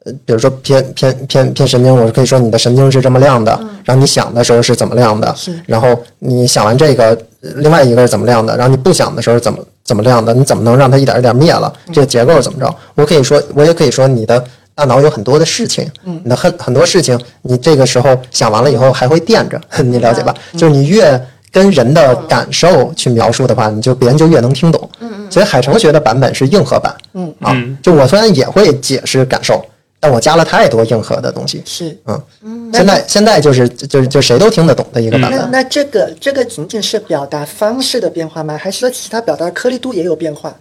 [0.05, 3.53] 呃，比如说偏偏偏偏神经，我可以说你的神经是这么亮的，
[3.85, 5.35] 然后你想的时候是怎么亮的，
[5.67, 5.89] 然后
[6.21, 7.09] 你想完这个，
[7.43, 11.73] 呃另外一个是怎么亮的，然后你不想的时候怎么怎么亮的，你怎么能让它一点一点灭了？
[11.93, 12.75] 这个结构是怎么着？
[12.95, 14.43] 我可以说，我也可以说你的
[14.75, 15.87] 大脑有很多的事情，
[16.25, 20.35] 你的很很多事情，你这个时候想完了以后还会垫着， 你了解吧？
[20.53, 21.21] 就是你越
[21.53, 24.89] 跟人的感受去描述的话，你就别人就越能听懂。
[25.29, 29.65] 所以海城学的版本是硬核版，嗯啊，就我虽然也会解释感受，
[30.01, 31.63] 但我加了太多硬核的东西。
[31.65, 31.97] 是。
[32.43, 35.39] 嗯，现在现在就是就是就谁都听得懂的一个版本。
[35.39, 38.57] 那那这个这个仅仅是表达方式的变化吗？
[38.57, 40.57] 还是说其他表达颗粒度也有变化？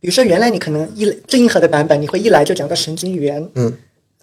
[0.00, 3.78] 比如说，原来你可能一最硬核的版本，你会一来就讲到神经元，嗯，对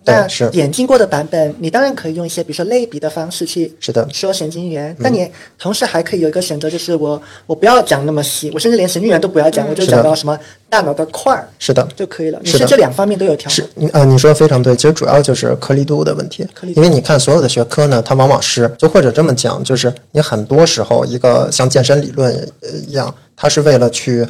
[0.05, 0.49] 那是。
[0.53, 4.07] 演进过的版本，你当然可以用一些比如说类比的方式去是的。
[4.11, 10.37] 说神经元，但你同时还可以有一个选择，就是我我不要讲那么细，我甚至连神经元都不要讲，我就讲到什么
[10.69, 12.39] 大脑的块儿是的，就可以了。
[12.43, 24.25] 你是这两方面都有调整，是你说的非常对，其实主要就是颗粒度的问题因为你看所有的学科呢，它往往是就或者这么讲，就是你很多时候一个像健身理论呃一样，它是为了去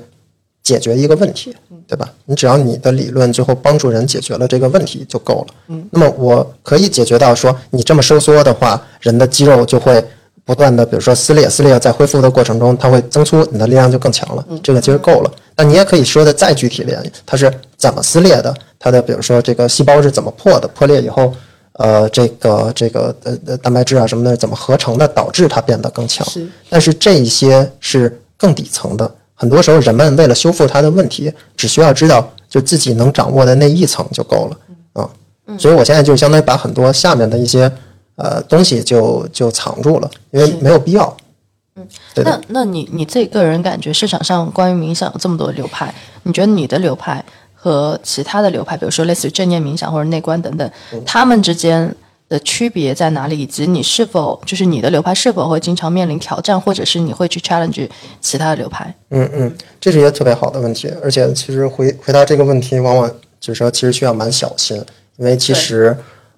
[0.63, 1.55] 解决一个问题，
[1.87, 2.09] 对吧？
[2.25, 5.53] 你只要你的理论最后帮助人解决了这个问题就够了。
[5.67, 10.03] 嗯，那么我可以解决到说，你这么收缩的话，人的肌肉就会
[10.45, 14.45] 不断的，比如说撕裂，撕裂在恢复的过程中，它会增粗，你的力量就更强了。
[14.61, 15.31] 这个其实够了。
[15.55, 18.53] 但你也可以说的再具体点，它是怎么撕裂的？
[18.79, 20.67] 它的比如说这个细胞是怎么破的？
[20.69, 21.33] 破裂以后，
[21.73, 26.25] 呃，这个这个呃呃蛋白质啊什么的怎么合成的，导致它变得更强？
[26.29, 29.11] 是但是这一些是更底层的。
[29.41, 35.09] 很多时候，人们为了修复它的问题，只需要知道就自己能掌握的那一层就够了啊。
[35.57, 37.69] 所以我现在就相当于把很多下面的一些
[38.17, 41.17] 呃东西就就藏住了，因为没有必要。
[41.75, 42.39] 嗯，那。
[42.49, 47.25] 那你你自己个人感觉市场上关于冥想有这么多流派，你觉得你的流派
[47.55, 51.95] 和其他的流派，比如说类似于正念冥想或者内观等等，嗯他们之间
[52.31, 53.37] 的区别在哪里？
[53.37, 57.89] 以及你是否就是你的流派是否会经常面临挑战，或者是你会去 challenge
[58.21, 58.95] 其他的流派？
[59.09, 64.77] 嗯嗯，这是一个特别好的问题，而且其实回回答这个问题，往往就是说其实需要蛮小心，
[65.17, 65.93] 因为其实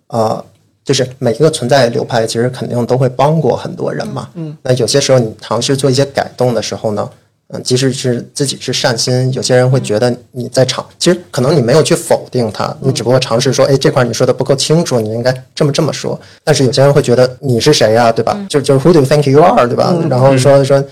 [0.07, 0.43] 呃，
[0.83, 4.27] 就是每一个存在的流派，其实肯定都会帮过很多人嘛。
[4.33, 7.07] 嗯，那有些时候你尝试做一些改动的时候呢，
[7.53, 16.19] 嗯，即使是自己是善心，有些人会觉得你在尝，其实可能你没有去否定他，你只不过尝试说，哎，这块你说的不够清楚，你应该这么这么说。
[16.43, 18.37] 但是有些人会觉得你是谁呀、对吧？
[18.49, 19.95] 就就是 Who do you think you are，对吧？
[20.09, 20.83] 然后说说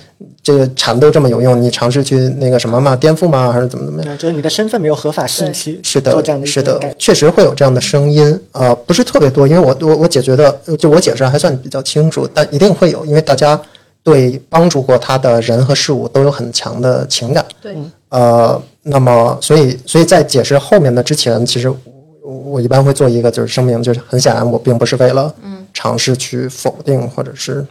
[0.43, 3.51] 这个禅都这么有用，你尝试去那个什么嘛，颠覆吗？
[3.51, 4.15] 还是怎么怎么样？
[4.15, 6.11] 对，就是你的身份没有合法性去是的，
[6.45, 13.59] 是的确实会有这样的声音，呃，不是特别多，因为我我我解决的，就我解释还算比较清楚，但一定会有，因为大家
[14.03, 17.75] 对帮助过他的人和事物都有很强的情感，对，
[18.09, 21.77] 呃，那么所以所以在解释后面的之前，其实我
[22.23, 25.33] 我一般会做一个就是声明，就是很显然我并不是为了
[25.73, 27.65] 尝试去否定或者是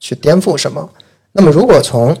[0.00, 0.88] 去颠覆什么。
[1.32, 2.14] 那么如果从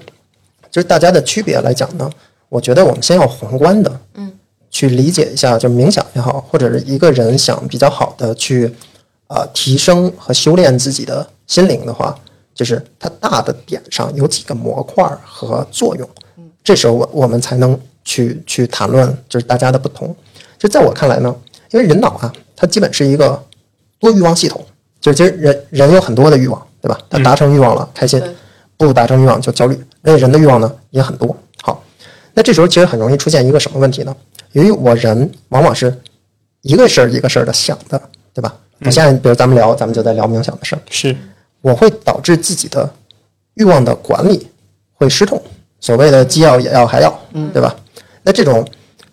[0.70, 2.08] 就是大家的区别来讲呢，
[2.48, 4.32] 我觉得我们先要宏观的，嗯，
[4.70, 8.66] 去理解一下，就冥想也好，或者是一个人想比较好的去
[9.26, 12.16] 啊、呃提升和修炼自己的心灵的话，
[12.62, 16.08] 就是它大的点上有几个模块儿和作用，
[16.62, 20.14] 这时候我我们才能去去谈论就是大家的不同。
[20.60, 21.34] 就在我看来呢，
[21.72, 23.44] 因为人脑啊，它基本是一个
[23.98, 24.64] 多欲望系统，
[25.00, 26.96] 就是其实人人有很多的欲望，对吧？
[27.10, 28.20] 他达成欲望了，开心；
[28.76, 29.76] 不达成欲望就焦虑。
[30.02, 31.36] 而且人的欲望呢也很多。
[31.62, 31.82] 好，
[32.32, 34.14] 那这时候其实很容易出现一个什么问题呢？
[34.52, 35.92] 由于我人往往是
[36.60, 38.00] 一个事儿一个事儿的想的，
[38.32, 38.54] 对吧？
[38.84, 41.16] 我现在比如咱们聊，咱们就在聊冥想的事儿，是
[41.62, 42.88] 我会导致自己的
[43.54, 44.46] 欲望的管理
[44.92, 45.40] 会失控，
[45.80, 47.10] 所谓的既要也要还要，
[47.52, 47.74] 对吧？
[48.22, 48.66] 那这种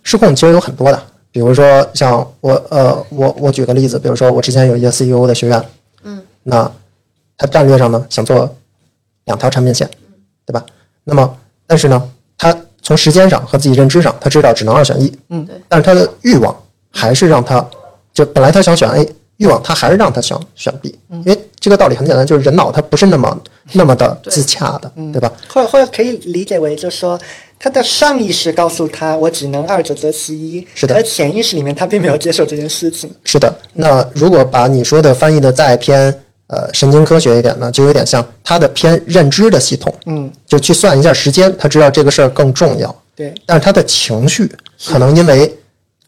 [0.03, 5.63] 失控其实有很多的，比如说像我呃我我举个例子，比如说我之前有一个 CEO 的学员，
[6.03, 6.69] 嗯，那
[7.37, 8.55] 他战略上呢想做
[9.25, 9.89] 两条产品线，
[10.45, 10.65] 对吧？
[11.03, 16.55] 那么但是呢，他从时间上和自己认知上，他知道只能二选一，嗯对，但是他的欲望
[16.91, 17.63] 还是让他
[18.13, 23.41] 就本来他想选 A，欲望他还是让他想选 B，因为这个道理很简单，就是人脑它不是那么
[23.73, 25.31] 那么的自洽的，对吧？
[25.47, 27.19] 或者或者可以理解为，就是说
[27.59, 30.95] 他的上意识告诉他我只能二者择其一，是的。
[30.95, 33.13] 而潜意识里面他并没有接受这件事情。
[33.25, 36.13] 是的，那如果把你说的翻译的再偏
[36.47, 44.49] 呃神经科学一点呢，就有点像他的偏认知的系统，嗯，就去算一下时间，他知道这个事儿更重要，对，但是他的情绪
[44.87, 45.53] 可能因为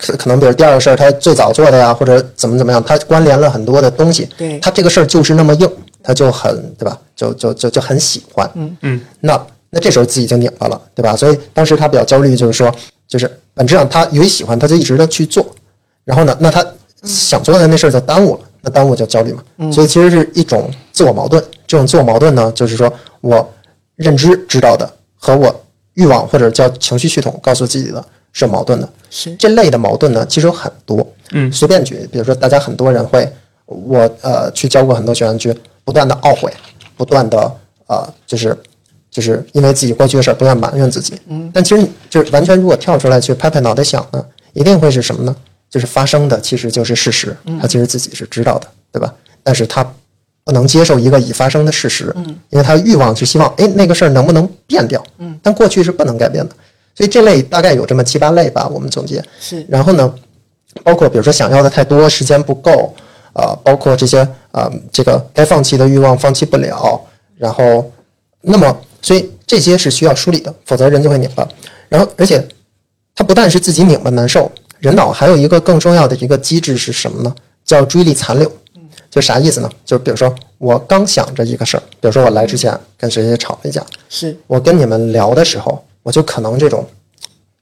[0.02, 5.70] 可可能比如第二个事儿他最早做的呀，或者怎么怎么样，他关联了很多的东西，对他这个事儿就是那么硬，
[6.02, 6.98] 他就很对吧？
[7.16, 11.16] 就就就就很喜欢，嗯嗯，那那这时候自己就拧巴了，对吧？
[11.16, 12.74] 所以当时他比较焦虑，就是说，
[13.08, 15.46] 就是本质上他由于喜欢，他就一直的去做，
[16.04, 16.66] 然后呢，那他
[17.04, 19.44] 想做的那事儿就耽误了，那耽误就焦虑嘛。
[19.72, 21.44] 所以其实是一种自我矛盾。
[21.68, 23.48] 这种自我矛盾呢，就是说我
[23.96, 28.90] 认知知道的和我欲望或者叫情绪系统告诉自己的是矛盾的。
[29.10, 31.06] 是这类的矛盾呢，其实有很多。
[31.34, 33.32] 嗯随便举，比如说大家很多人会，
[33.66, 36.52] 我呃去教过很多学员去不断的懊悔，
[36.98, 37.52] 不断的
[37.88, 38.58] 呃就是
[39.10, 41.14] 就是因为自己过去的事儿不断埋怨自己。
[41.28, 45.36] 嗯，但其实就是完全如果跳出来去拍拍脑袋想呢，一定会是什么呢？
[45.70, 49.14] 就是发生的其实就是事实，他其实自己是知道的，对吧？
[49.42, 49.82] 但是他
[50.44, 55.02] 不能接受一个已发生的事实，嗯，因为他欲望是希望，哎，那个事儿能不能变掉？
[55.20, 56.54] 嗯，但过去是不能改变的，
[56.96, 59.24] 所以这类大概有这么七八类吧，我们总结。
[59.40, 60.14] 是然后呢，
[60.84, 62.94] 包括比如说想要的太多，时间不够，
[63.34, 64.20] 呃，包括这些
[64.52, 67.00] 啊、呃这个该放弃的欲望放弃不了，
[67.38, 67.92] 然后，
[68.42, 71.48] 那么所以这些是需要梳理的，否则人就会拧巴。
[71.90, 72.46] 然后，而且
[73.16, 77.34] 他不但是自己拧巴难受，人脑还有一个更重要的一个机制是什么呢？
[77.64, 78.52] 叫注意力残留。
[79.10, 79.70] 就啥意思呢？
[79.86, 86.86] 就比如说我刚想着一个事儿，比如说我来之前跟谁谁吵了一架，是我跟你们聊的时候，我就可能这种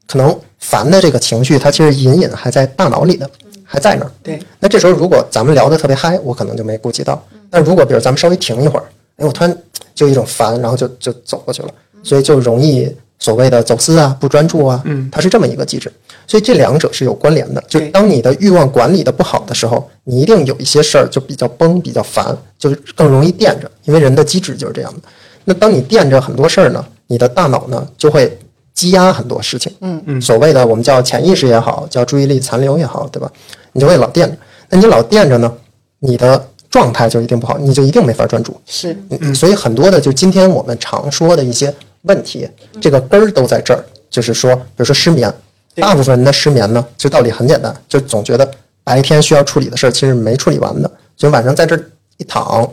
[0.08, 3.30] 可能烦的这个情绪，它其实隐隐还在大脑里的，
[3.64, 4.12] 还在那儿。
[4.24, 7.22] 对，那这时候如果咱们聊得特别嗨，我可能就没顾及到。
[7.50, 8.86] 但如果比如咱们稍微停一会儿，
[9.18, 9.58] 哎，我突然
[9.94, 11.70] 就一种烦，然后就就走过去了，
[12.04, 15.92] 所以就容易所谓的走私啊、不专注啊，嗯，它是这么一个机制。
[16.28, 17.64] 所以这两者是有关联的。
[17.68, 25.02] 就当你的欲望管理的不好的时候，你一定有一些事儿就比较崩、比较烦，就是更容易垫着，因为人的机制就是这样的。
[25.46, 28.40] 那当你垫着很多事儿呢，你的大脑呢就会
[28.74, 29.70] 积压很多事情。
[29.82, 30.02] 嗯。
[30.06, 33.30] 嗯，所谓的我们叫潜意识也好，叫注意力残留也好，对吧？
[33.74, 34.38] 你就会老惦着。
[34.70, 35.52] 那你老惦着呢，
[36.00, 38.56] 你的状态就一定不好，你就一定没法专注。
[38.66, 38.96] 是。
[39.10, 42.48] 嗯，所以很多的就今天我们常说的一些问题，
[42.80, 45.34] 这个根儿都在这儿，就是说，比如说失眠，
[45.76, 48.50] 大部分人的失眠呢，就道理很简单，就总觉得
[48.84, 51.84] 白天需要处理的事儿其实没处理完的，就晚上在这儿
[52.18, 52.70] 一躺，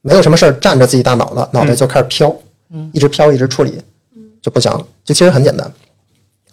[0.00, 2.34] 没有什么事儿占着自己大脑了，脑袋就开始飘，
[2.92, 3.80] 一直飘一直处理，
[4.42, 5.72] 就不想，就其实很简单，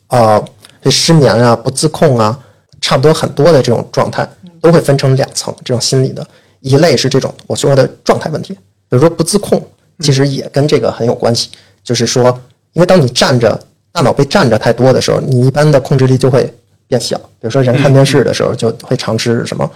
[0.07, 0.43] 啊、
[0.81, 2.37] 这失眠啊、不自控啊，
[2.79, 4.27] 差不多很多的这种状态
[4.61, 6.25] 都会分成两层，这种心理的，
[6.59, 9.65] 一类是这种我说的状态问题，比如说不自控，
[9.99, 11.49] 其实也跟这个很有关系，
[11.83, 12.25] 就是说
[12.73, 13.59] 因为当你站着，
[13.91, 16.53] 大脑被站着太多的时候，你一般的控制力就会
[16.87, 17.17] 变小。
[17.17, 19.69] 比如说人看电视的时候，就会常吃什么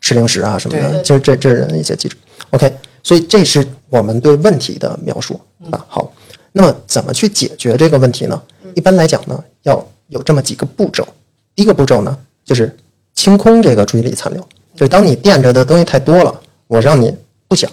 [0.00, 1.02] 吃零食啊什么的，对。
[1.02, 2.16] 其实这这是人的一些机制。
[2.50, 2.70] OK，
[3.02, 5.84] 所以这是我们对问题的描述啊。
[5.88, 6.12] 好，
[6.52, 8.40] 那么怎么去解决这个问题呢？
[8.74, 11.06] 一般来讲呢，要有这么几个步骤。
[11.54, 12.74] 第一个步骤呢，就是
[13.14, 14.40] 清空这个注意力残留，
[14.74, 17.12] 就是当你垫着的东西太多了，我让你
[17.48, 17.70] 不想，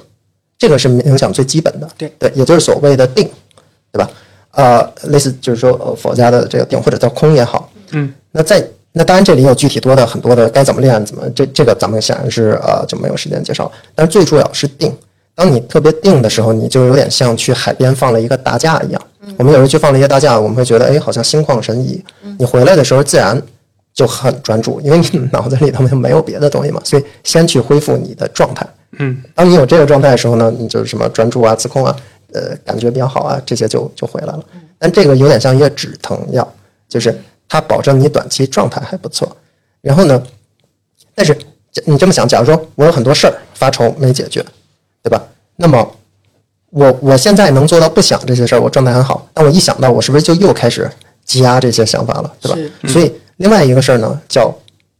[0.57, 1.87] 这个是冥想最基本的。
[1.97, 3.29] 对对，也就是所谓的定，
[3.91, 4.09] 对吧？
[4.51, 14.91] 呃，类似就是说呃佛家的这个定或者叫空也好，嗯，那在那当然这里有具体多的很多的该怎么练，怎么这这个咱们显然是呃就没有时间介绍，但是最主要是定。
[15.37, 18.99] 当你特别定的时候，你就有点像去海边放了一个大架一样。
[19.37, 22.03] 我们有时候去放了一个大架，我们会觉得哎好像心旷神怡，
[22.39, 23.39] 你回来的时候自然
[23.93, 28.67] 就很专注，因为你脑子里头没有别的东西嘛，所以先去恢复你的状态。
[28.97, 31.95] 嗯，当你有这个状态的时候呢，你就是什么专注啊、自控啊，
[32.33, 34.43] 呃，感觉比较好啊，这些就就回来了。
[34.79, 36.51] 但这个有点像一个止疼药，
[36.89, 37.15] 就是
[37.47, 39.37] 它保证你短期状态还不错。
[39.81, 40.19] 然后呢，
[41.13, 41.37] 但是
[41.85, 44.43] 你这么想，假如说我有很多事儿发愁没解决，
[45.03, 45.21] 对吧？
[45.55, 45.95] 那么
[46.69, 49.27] 我我现在能做到不想这些事儿，我状态很好。
[49.33, 50.89] 但我一想到，我是不是就又开始
[51.25, 52.57] 积压这些想法了，对吧？
[52.87, 54.53] 所以另外一个事儿呢，叫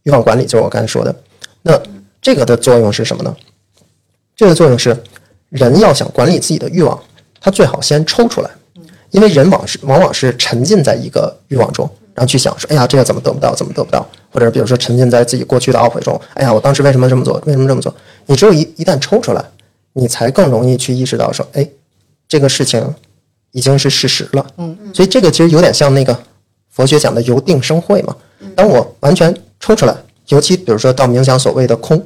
[0.04, 1.14] 欲望管理，就是我刚才说的。
[1.62, 1.78] 那
[2.22, 3.34] 这个的作用是什么呢？
[4.34, 4.96] 这个作用是，
[5.50, 6.98] 人要想管理自己的欲望，
[7.40, 8.50] 他最好先抽出来，
[9.10, 17.94] 因为人往是往往是沉浸在一个欲望中，然后去想说，哎呀，这个怎么得不到，怎么得不到，或者比如说沉浸在自己过去的懊悔中，哎呀，我当时为什么这么做，为什么这么做？
[18.26, 19.44] 你只有一一旦抽出来，
[19.98, 21.68] 你才更容易去意识到说，哎，
[22.28, 22.94] 这个事情
[23.50, 24.46] 已经是事实了。
[24.56, 26.16] 嗯，所以这个其实有点像那个
[26.70, 28.14] 佛学讲的由定生慧嘛。
[28.54, 29.94] 当我完全抽出来，
[30.28, 32.00] 尤其比如说到冥想所谓的空，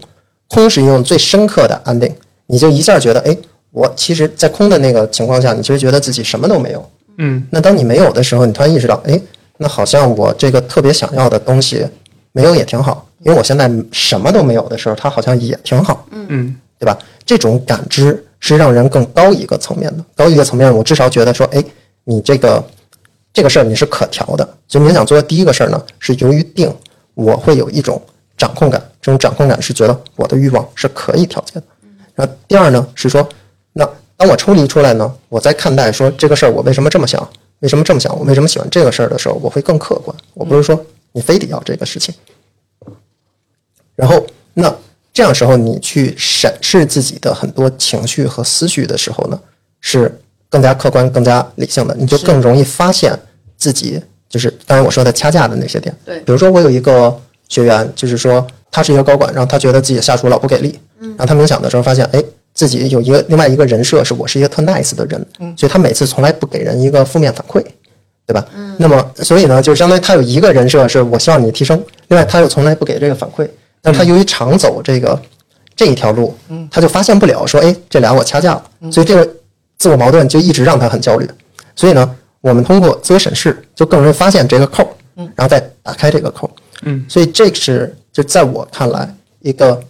[0.49, 2.11] 空是一种最深刻的安定，
[2.47, 3.37] 你就一下觉得，哎，
[3.71, 6.91] 我其实，在空的那个情况下，你其实觉得自己什么都没有。
[7.19, 9.21] 嗯，那当你没有的时候，你突然意识到，哎，
[9.59, 11.87] 那好像我这个特别想要的东西
[12.33, 16.07] 没有也挺好，因为我现在什么都没有的时候，它好像也挺好。
[16.13, 16.99] 嗯嗯，对吧？
[17.25, 21.65] 这种感知是让人更高一个层面的，高一个层面，我至少觉得说，哎，
[22.05, 22.63] 你这个
[23.33, 24.49] 这个事儿你是可调的。
[24.69, 26.75] 所以冥想做的第一个事儿呢，是由于定，
[27.15, 28.01] 我会有一种
[28.37, 31.65] 掌控感，这种掌控感是觉得我的欲望是可以调节的。
[32.15, 33.27] 然后第二呢是说，
[33.73, 37.27] 那当我抽离出来呢，我在看待说这个事儿我为什么这么想，
[37.61, 40.17] 为什么这么想，我为什么喜欢这个事儿的时候，我会更客观。
[40.35, 42.15] 我不是说你非得要这个事情。
[43.95, 44.75] 然后，那
[45.13, 49.39] 这样时候你去审视自己的很多情绪和思绪的时候呢，
[49.81, 53.19] 是更加客观、更加理性的，你就更容易发现
[53.57, 55.95] 自己就是刚才我说的掐架的那些点。
[56.05, 57.15] 对比如说我有一个
[57.49, 62.23] 学员，就是说他是一个高管，然后他觉得自己下属老不给力，然后他冥想的时候发现，哎，
[62.55, 67.63] 自己有一个另外一个人设是我是一个特 nice 的人，所以他每次从来不给人一个负面反馈。
[68.25, 68.47] 对吧？
[68.79, 73.47] 那么所以呢，就相当于他有一个人设是我希望你提升，另外他又从来不给这个反馈，
[73.83, 75.21] 但是他由于常走这个
[75.75, 76.35] 这一条路，
[76.71, 79.29] 他就发现不了说，哎，这俩我掐架了，所以这个
[79.77, 81.29] 自我矛盾就一直让他很焦虑。
[81.75, 86.49] 所以呢，我们通过自我审视，就更容易发现这个扣，然后再打开这个扣。
[86.83, 89.83] 嗯，所以这是就在我看来一个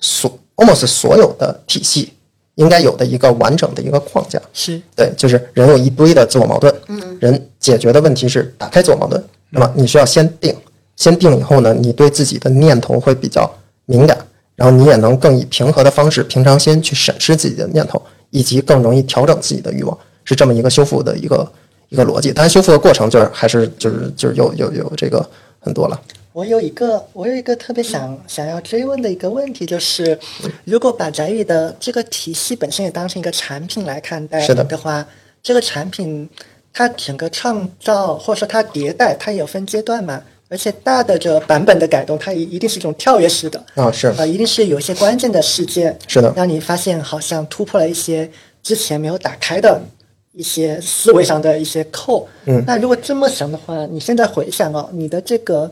[0.00, 2.12] 所 almost 所有的体系
[2.54, 4.40] 应该有的一个完整的一个框架。
[4.52, 4.80] 是。
[4.96, 10.56] 对，就是人有一堆的自我矛盾，嗯，人解决的问题是打开自我矛盾，那么你需要先定，
[10.98, 13.48] 先定以后呢，你对自己的念头会比较
[13.86, 14.18] 敏感，
[14.56, 21.52] 然后你也能更以平和的方式、平常心去审视自己的念头，以及更容易调整自己的欲望，是这么一个修复的一个
[21.88, 22.32] 一个逻辑。
[22.32, 25.24] 当然，修复的过程就是还是就是就是有有有这个
[25.60, 25.98] 很多了。
[26.32, 30.18] 我有一个，我有一个特别想想要追问的一个问题，就是
[30.64, 35.06] 如果把宅宇的这个体系本身也当成一个产品来看待是的的话，
[35.42, 36.28] 这个产品
[36.72, 48.30] 它整个创造或者说它迭代，它也有分阶段嘛，而且大的这个版本的改动，它一一定是一种跳跃式的，啊，是呃，一定是有一些关键的事件，是的让你发现好像突破了一些
[48.62, 49.80] 之前没有打开的
[50.32, 52.26] 一些思维上的一些扣。
[52.46, 55.70] 嗯那如果这么想的话，你现在回想哦，你的这个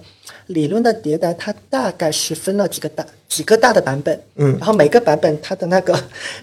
[0.49, 5.99] 理论的迭代，它大概是分了几个大几个大的版本，嗯然后每个版本它的那个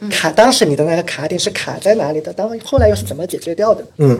[0.09, 2.33] 卡，当时你的那个卡点是卡在哪里的？
[2.33, 3.85] 当后来又是怎么解决掉的？
[3.97, 4.19] 嗯，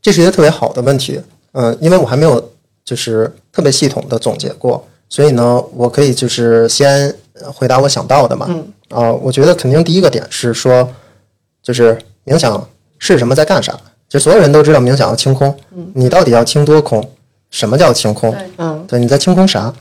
[0.00, 1.20] 这是一个特别好的问题。
[1.52, 2.52] 嗯、因为我还没有
[2.84, 8.46] 就是特别系统的总结过，所以呢，我可以就是先呃回答我想到的嘛。
[8.48, 10.88] 嗯啊、我觉得肯定第一个点是说，
[11.62, 12.68] 就是冥想
[12.98, 13.78] 是什么，在干啥？
[14.08, 15.56] 就所有人都知道冥想要清空，
[15.94, 17.08] 你到底要清多空？
[17.50, 18.34] 什么叫清空？
[18.58, 19.72] 嗯对，你在清空啥？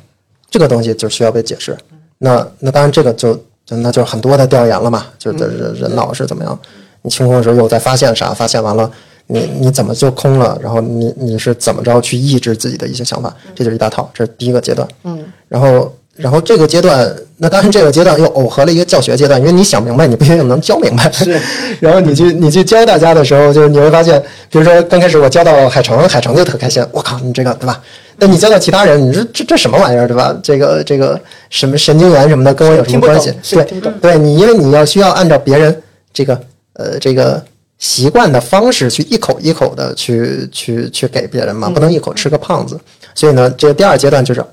[0.52, 1.76] 这个东西就需要被解释。
[2.20, 3.34] 那那当然，这个就
[3.66, 6.60] 就那就很多的调研了嘛，就是人人脑是怎么样？
[7.02, 8.32] 你清空的时候又在发现啥？
[8.34, 8.92] 发现完了，
[9.32, 10.58] 你你怎么就空了？
[10.60, 13.32] 然后你你是怎么着去抑制自己的一些想法？
[13.54, 14.88] 这就是一大套，这是第一个阶段。
[15.04, 21.12] 嗯，然后然后这个阶段，那当然这个阶段又耦合了一个教学阶段，因为你想明白，你不一定能教明白。
[21.12, 21.40] 是，
[21.80, 24.20] 然后你去你去教大家的时候，就是你会发现，
[24.50, 27.80] 比如说刚开始我教到海城，海城就特开心，我靠，你这个对吧？
[28.18, 30.36] 但你教到其他人，你说这这什么玩意儿，对吧？
[30.44, 31.18] 这个这个
[31.50, 33.32] 什么神经元什么的，跟我有什么关系？
[33.52, 33.64] 对
[34.02, 36.42] 对，你因为你要需要按照别人这个
[36.74, 37.42] 呃这个
[37.80, 42.80] 习惯的方式去一口一口的去去去给别人嘛，不能一口吃个胖子。
[43.16, 44.46] 所以呢，这个第二阶段就是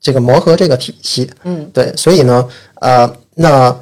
[0.00, 1.30] 这个磨合这个体系。
[1.44, 2.46] 嗯，对，所以呢，
[2.80, 3.74] 呃，那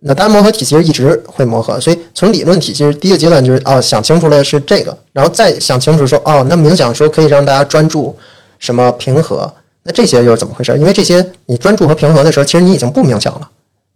[0.00, 8.16] 那当然磨合体系是一直会磨合，所以从理论体系第一个阶段就是哦，想清楚了是这个，然后再想清楚说哦，那冥想说可以让大家专注
[8.60, 10.76] 什么平和，那这些又是怎么回事？
[10.78, 13.50] 因为这些你专注和平和的时候，其实你已经不冥想了，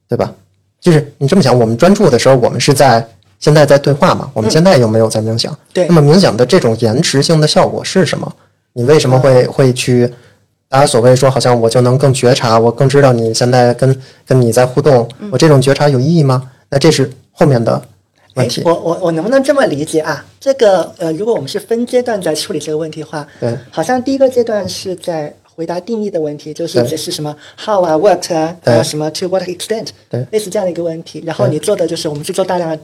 [0.08, 0.32] 对吧？
[0.80, 3.06] 就是你这么想，我们专注的时候，我们是在
[3.40, 5.58] 现在在对话嘛，我们现在有没有在冥想。
[5.72, 8.32] 对那么冥想的这种延迟性的效果是什么？
[8.74, 10.08] 你为什么会会去？
[10.68, 16.48] 大家所谓说，好像我就能更觉察，我更知道你现在跟跟你在互动，我这种觉察有意义吗？
[16.68, 17.82] 那这是后面的
[18.36, 18.60] 问题。
[18.60, 20.24] 哎我我我能不能这么理解啊？
[20.38, 31.20] 这个呃，如果我们是分阶段在处理这个问题的话，对，好像第一个阶段是在回答定义的问题，就是对解释什么 how 啊 what 啊，还有什么 to what extent，对类似这样的一个问题。
[31.26, 32.78] 然后你做的就是我们去做大量的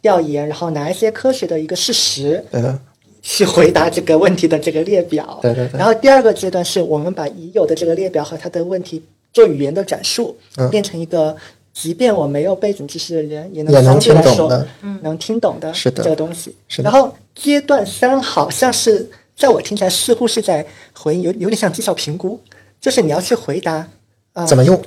[0.00, 2.78] 调研，然后拿一些科学的一个事实对的，
[3.22, 5.38] 去回答这个问题的这个列表。
[5.42, 5.78] 对对对。
[5.78, 10.68] 然后第二个阶段是我们把已有的这个列表和它的问题做语言的转述，嗯。
[10.70, 11.36] 变成一个
[11.72, 14.68] 即便我没有背景知识的人也能也能相对来说听懂的。
[15.02, 16.02] 能听懂的是的。
[16.02, 16.54] 这个东西。
[16.68, 16.90] 是的。
[16.90, 22.40] 然后阶段三好像是在我听起来似乎是在回应，有有点像绩效评估，
[22.80, 23.86] 就是你要去回答
[24.32, 24.80] 啊、怎么用？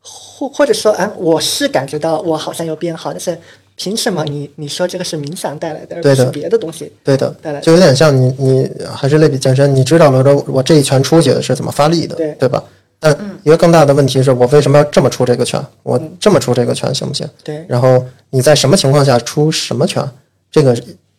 [0.00, 3.36] 或或者说，啊，我是感觉到我好像有变好，但是
[3.78, 6.92] 凭什么你你说这个是冥想带来的，而不是别的东西？
[7.04, 12.62] 对的带来，就有点像你你还是类比健身，你知道了说我这一拳出去是怎么发力的，对对吧？
[12.98, 15.64] 但一个更大的问题是我为什么要这么出这个拳？
[15.84, 17.24] 我这么出这个拳行不行？
[17.44, 20.04] 对然后你在什么情况下出什么拳？
[20.50, 20.76] 这个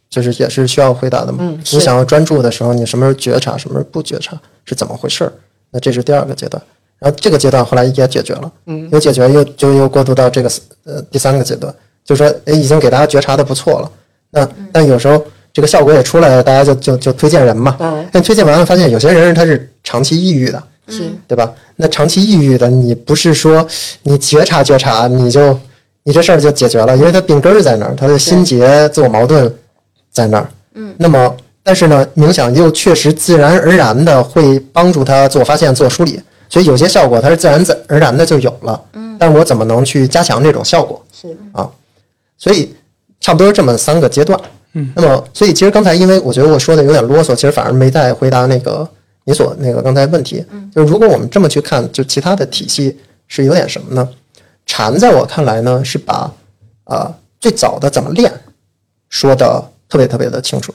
[0.09, 1.57] 就是也是需要回答的嘛。
[1.71, 5.31] 你想要专注的时候，你什么时候觉察，什么时候不觉察，是怎么回事儿？
[5.71, 6.61] 那这是第二个阶段。
[6.99, 10.51] 然后这个阶段后来也解决了，嗯，有解决又就又过渡到这个
[10.83, 11.73] 呃第三个阶段，
[12.09, 13.91] 就是说哎已经给大家觉察的不错了。
[14.31, 17.77] 那但有时候这个效果也出来了，大家就就就推荐人嘛。
[17.79, 21.51] 嗯但推荐完了发现有些人他是长期抑郁的，是对吧？
[21.75, 23.63] 那长期抑郁的，你不是说
[24.01, 25.55] 你觉察觉察，你就
[26.03, 29.53] 你这事儿就解决了，因为他病根儿在那儿，他的心结、自我矛盾
[30.11, 30.49] 在那儿。
[30.73, 38.81] 嗯，那么但是呢，冥想又确实自然而然的会帮助他自我发现、自我梳理，所以有些效果它是自然自而然的就有了。
[38.93, 41.03] 嗯，但我怎么能去加强这种效果？
[41.11, 41.69] 是啊，
[42.39, 42.73] 所以
[43.19, 44.39] 差不多这么三个阶段。
[44.73, 48.87] 嗯，那么所以其实刚才因为我觉得我说的有点啰嗦，其实反而没在回答那个
[49.25, 50.43] 你所那个刚才问题。
[50.49, 54.09] 嗯，就是如果我们这么去看，就其他的体系是有点什么呢？
[54.65, 56.33] 禅在我看来呢，是把
[56.85, 58.33] 啊、最早的怎么练
[59.09, 60.73] 说的特别特别的清楚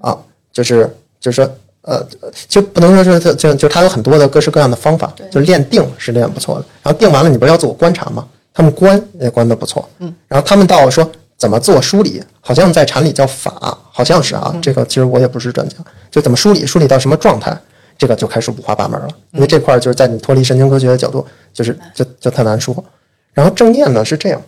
[0.00, 0.16] 啊，
[0.50, 0.88] 就是
[1.20, 1.54] 就是说。
[1.84, 2.00] 呃，
[2.32, 6.64] 其实不能说是特就就它有很多的各式各样的方法，就是练定是练不错的。
[6.80, 8.24] 然后定完了，你不是要自我观察吗？
[8.54, 10.14] 他们关也关的不错，嗯。
[10.28, 14.54] 然后他们到说怎么自我梳理，好像在禅里叫法，好像是啊。
[14.62, 15.76] 这个其实我也不是专家，
[16.10, 17.56] 就怎么梳理，梳理到什么状态，
[17.98, 19.08] 这个就开始五花八门了。
[19.32, 22.84] 因为这块儿就是在你脱离神经科学的角度，就是就就太难说。
[23.32, 24.40] 然后正念呢是这样，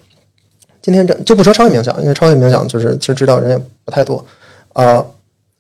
[0.83, 4.25] 今天这就不说超越冥想，因为超越冥想就是其实知道人也不太多，
[4.75, 5.05] 呃，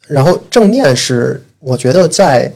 [0.07, 2.53] 然后正念是我觉得在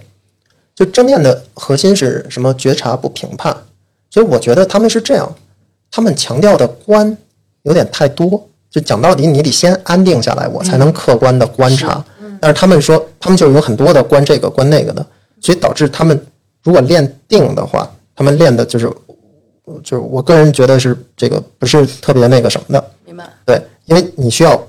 [0.74, 2.52] 就正念的核心是什么？
[2.54, 3.56] 觉察不评判，
[4.10, 5.34] 所以我觉得他们是这样，
[5.90, 7.16] 他们强调的观
[7.62, 12.04] 有点太多，就讲到底你得先安定下来，我才能客观的观察。
[12.40, 15.04] 但是他们说他们就有很多的观这个观那个的，
[15.40, 16.20] 所以导致他们
[16.62, 18.88] 如果练定的话，他们练的就是
[19.82, 22.90] 就是我个人觉得是这个不是特别那个什么的。
[23.04, 23.24] 明白？
[23.44, 24.60] 对，因为你需要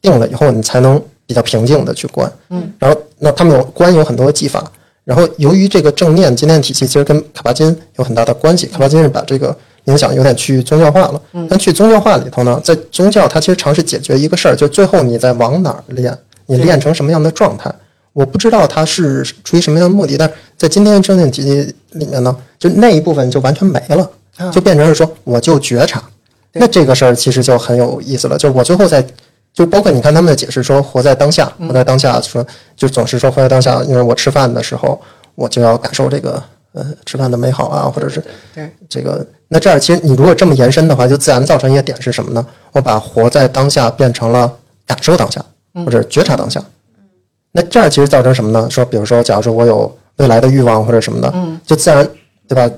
[0.00, 2.30] 定了以后，你才能比较平静的去观。
[2.50, 4.70] 嗯，然后那他们有观有很多技法，
[5.04, 11.20] 然后由于这个正念今天体系其实跟卡巴金有很大的关系，卡巴金是把这个冥想有点趋于宗教化了。
[11.32, 16.16] 嗯，但去宗教化里头呢，在宗教它其实尝试解决一个事儿，就最后你在往哪儿练，
[16.46, 17.72] 你练成什么样的状态。
[18.12, 24.08] 我不知道它是出于什么样的目的，但是在今天的正念体系里面呢，就那一部分就完全没了，
[24.52, 26.00] 就变成是说我就觉察，
[26.52, 28.38] 那这个事儿其实就很有意思了。
[28.38, 29.04] 就是我最后在，
[29.52, 35.00] 就包括你看他们的解释说活在当下，活在当下说就总是说活在当下，因为我吃饭的时候
[35.34, 36.40] 我就要感受这个
[36.74, 38.22] 呃吃饭的美好啊，或者是
[38.54, 39.26] 对这个。
[39.48, 42.46] 那这样其实你如果这么延伸的话，就自然造成一个点是什么呢？
[42.72, 44.52] 我把活在当下变成了
[44.86, 45.42] 感受当下。
[45.84, 46.62] 或者觉察当下。
[47.50, 48.70] 那这样其实造成什么呢？
[48.70, 51.34] 说，比如说，假如说我有未来的欲望或者什么的，
[51.66, 52.08] 就自然，
[52.46, 52.72] 对吧？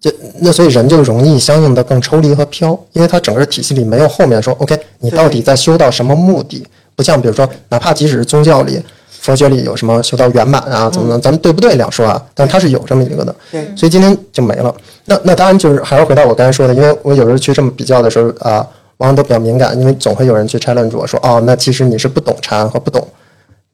[0.00, 6.66] 就那所以人就容易相应的更抽离和飘，因为它整个体系里没有后面说 OK，你到底在修到什么目的？
[6.96, 8.82] 不像比如说，哪怕即使是宗教里、
[9.20, 12.22] 佛学里有什么修到圆满啊，怎么怎么，咱们对不对两说啊？
[12.34, 14.74] 但是它是有这么一个的，对所以今天就没了。
[15.04, 18.66] 那那当然就是还是回到我刚才说的，因为我有时候去这么比较的时候啊，
[18.98, 23.06] 往往都比较敏感，因为总会有人去 challenge 我说，哦，那其实你是不懂禅和不懂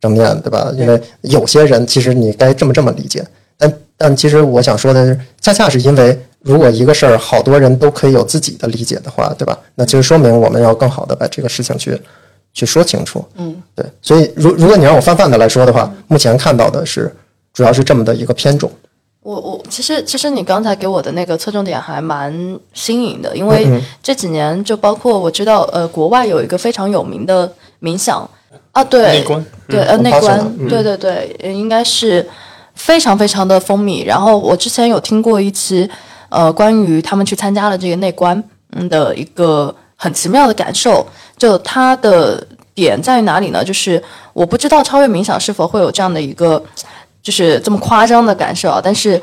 [0.01, 0.71] 正念，对吧？
[0.77, 3.25] 因为有些人其实你该这么这么理解，
[3.59, 9.59] 但但其实我想说的是，恰恰是因为如果一个事儿好多人都可以有自己的理解的话，对吧？
[9.77, 11.99] 那其实说明我们要更好的把这个事情去
[12.55, 13.23] 去说清楚。
[13.37, 13.85] 嗯，对。
[14.01, 17.15] 所以如如果你让我泛泛的来说的话，目前看到的是
[17.53, 18.71] 主要是这么的一个偏重。
[19.23, 22.31] 我我其实其实你刚才给我的那个侧重点还蛮
[22.75, 23.67] 新颖的，因为
[24.03, 27.51] 这几年就包括我知道呃国外有一个非常有名的
[27.81, 28.29] 冥想
[28.73, 32.29] 啊，对内观对呃内观，对对对，呃应该是
[32.75, 34.05] 非常非常的风靡。
[34.05, 35.89] 然后我之前有听过一期
[36.29, 39.75] 呃关于他们去参加了这个内观嗯的一个
[40.05, 43.65] 很奇妙的感受，就它的点在于哪里呢？
[43.65, 44.03] 就是
[44.33, 46.63] 我不知道超越冥想是否会有这样的一个。
[47.25, 48.79] 就是这么夸张的感受啊！
[48.85, 49.19] 但是，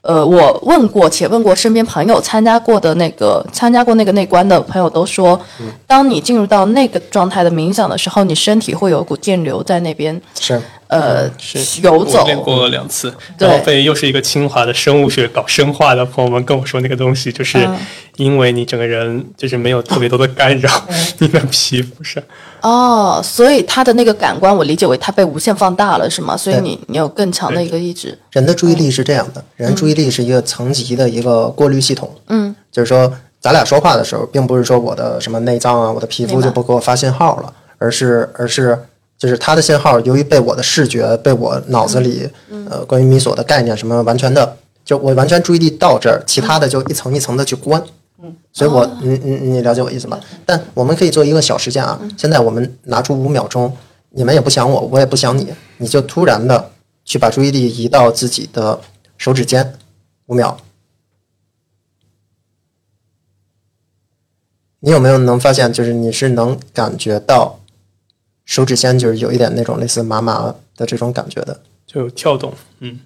[0.00, 5.40] 呃，我问过且问过身边朋友参加过的那个参加过那个内观的朋友都说，
[5.86, 12.24] 当你进入到那个状态的冥想的时候，你身体会有一股电流在那边是呃是游走我。
[12.24, 17.76] 练过两次，对然后被又是一个清华的生物学搞生化的朋友们跟我说，那个东西就是嗯
[18.16, 20.70] 因为你整个人就是没有特别多的干扰，
[21.18, 22.22] 你的皮肤上。
[22.62, 26.34] 哦，所以他的那个感官，我理解为他被无限放大了，是吗？
[26.36, 28.18] 所以你你有更强的一个意志。
[28.32, 32.10] 人的注意力是这样的，人注意力是一个层级的一个过滤系统。
[32.28, 38.76] 嗯，就是说，咱俩说话的时候，并不是说我的什么内脏啊，我的皮肤就不给我发信号了，而是而是
[39.18, 42.28] 就是它的信号，由于被我的视觉、被我脑子里、
[42.68, 47.82] 呃关于米索的概念什么完全的，就我完全注意力到这儿，其他的就一层一层的去关。
[48.52, 50.18] 所以我，你你你了解我意思吗？
[50.44, 52.00] 但我们可以做一个小实践啊。
[52.16, 53.70] 现在我们拿出五秒钟，
[54.10, 56.70] 你们也不想我，我也不想你，你就突然的
[57.04, 58.80] 去把注意力移到自己的
[59.18, 59.74] 手指尖，
[60.26, 60.56] 五秒。
[64.80, 67.58] 你有没有能发现，就是你是能感觉到
[68.56, 72.50] 手指尖就是有一点那种类似麻麻的这种感觉的，就有跳动，
[72.80, 72.98] 嗯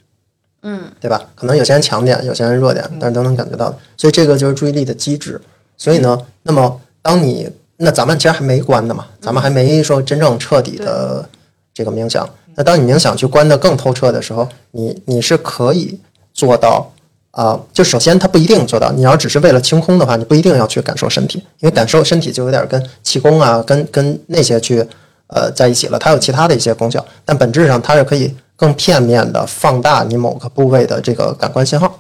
[0.63, 1.21] 嗯，对吧？
[1.35, 3.77] 可能有些人强点，有些人弱点，但是都能感觉到的。
[3.97, 5.41] 所以这个就是注意力的机制。
[5.77, 11.29] 所以呢，那么当你那咱们其实还没关的嘛，咱们还没说真正彻底的
[11.75, 12.25] 这个冥想。
[12.55, 15.99] 那当你冥想去关的更透彻的时候，你你是可以
[16.33, 16.89] 做到
[17.33, 18.93] 啊、就首先它不一定做到。
[18.93, 24.87] 你要只是为了清空的话，你不一定要去感受身体，因为感受身体就有点跟气功啊，跟跟那些去
[25.31, 25.99] 呃在一起了。
[25.99, 31.99] 它有其他的一些功效，但本质上它是可以更片面的放大你某个部位的这个感官信号。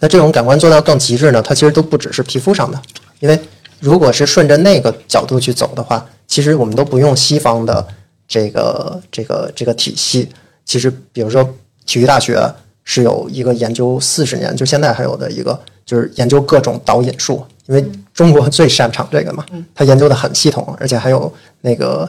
[0.00, 2.80] 那这种感官做到更极致呢，它其实都不只是皮肤上的，
[3.20, 3.38] 因为
[3.78, 7.86] 如果是顺着那个角度去走的话，其实我们都不用西方的
[8.26, 10.28] 这个这个这个体系。
[10.64, 11.48] 其实，比如说
[11.86, 12.40] 体育大学
[12.84, 22.08] 是有一个研究四十年，就现在还有的一个，就是研究各种导引术，因为中国最擅长这个嘛，他研究的很系统，而且还有那个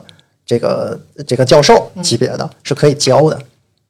[0.52, 3.40] 这个这个教授级别的，是可以教的。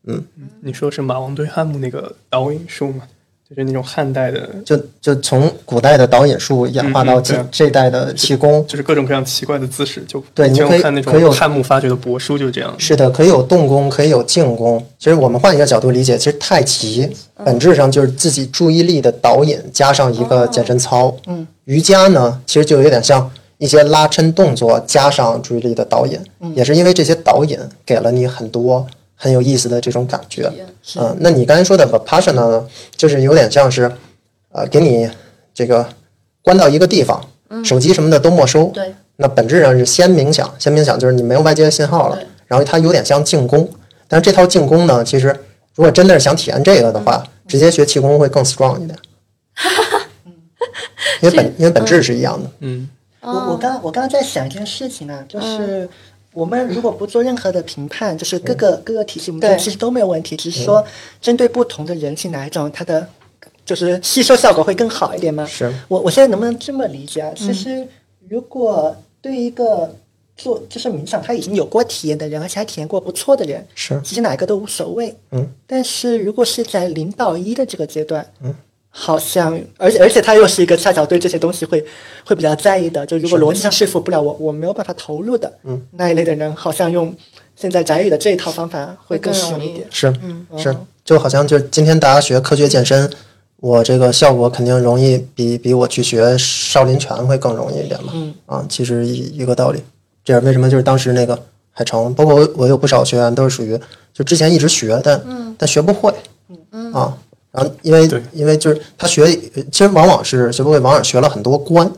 [0.05, 0.24] 嗯
[0.62, 3.01] 你说是马王堆汉墓那个导引术吗？
[3.49, 10.01] 就是那种汉代的，就就从古代的导引术演化到这这代的气功，就是各种各样奇怪的姿势。
[10.07, 12.74] 就对你可以看那种汉墓发掘的帛书就是这样。
[12.78, 14.86] 是的，可以有动功，可以有静功。
[14.97, 17.09] 其实我们换一个角度理解，其实太极
[17.43, 21.14] 本质上就是自己注意力的导引加上一个健身操。
[21.28, 23.30] 嗯，瑜伽呢，其实就有点像
[23.62, 26.20] 一些拉伸动作加上注意力的导引，
[26.55, 30.51] 也是因为这些导引给了你很多很有意思的这种感觉。
[30.95, 33.91] 嗯，那你刚才说的 vipassana 呢，就是有点像是，
[34.51, 35.07] 呃，给你
[35.53, 35.88] 这个
[36.41, 37.24] 关到一个地方，
[37.64, 38.66] 手机什么的都没收。
[38.74, 43.70] 对，那本质上是先冥想，先冥想就是你没有外界的信号了，然后它有点像静功，
[44.07, 45.28] 但是这套静功呢，其实
[45.76, 48.97] 如果真的是想体验这个的话，直接学气功会更 strong 一点，
[51.22, 52.49] 因为本因为本质是一样的。
[52.62, 52.89] 嗯，
[53.22, 55.88] 我我刚我刚刚在想一件事情啊，就是
[56.34, 60.84] 我们如果不做任何的评判，就是各个各个体系我们对其实都没有问题，只是说
[61.22, 63.07] 针对不同的人群哪一种它的
[63.65, 65.45] 就是吸收效果会更好一点吗？
[65.45, 65.72] 是。
[65.88, 67.32] 我我现在能不能这么理解啊？
[67.36, 67.88] 其实
[68.28, 69.95] 如果对一个
[70.36, 74.01] 做就是冥想他已经有过体验的人，而且还体验过不错的人，是。
[74.03, 75.15] 其实哪一个都无所谓。
[75.32, 78.55] 嗯，但是如果是在零到一的这个阶段，嗯，
[78.93, 81.83] 好像，而且而且他又是一个恰巧对这些东西会
[82.25, 87.15] 会比较在意的，就如果逻辑上说服不了我，我没有办法投入的，嗯，那一类的人，好像用
[87.55, 89.87] 现在宅宇的这一套方法会更容易一点。
[89.89, 90.13] 是
[90.57, 90.75] 是，
[91.05, 93.09] 就好像就今天大家学科学健身，
[93.61, 98.11] 我这个效果肯定容易比比我去学少林拳会更容易一点嘛。
[98.13, 98.33] 嗯。
[98.45, 99.81] 啊，其实一一个道理。
[100.25, 103.79] 这样为什么就是当时那个海城，包括我我有不少学员都是属于
[104.13, 106.13] 就之前一直学，但但学不会，
[106.71, 106.91] 嗯。
[106.91, 107.17] 啊，
[107.51, 109.27] 然后因为对因为就是他学，
[109.71, 111.91] 其实往往是学不会，往往学了很多观，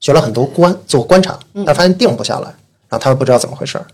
[0.00, 2.46] 学了很多观做观察，但发现定不下来，
[2.88, 3.84] 然后他又不知道怎么回事儿。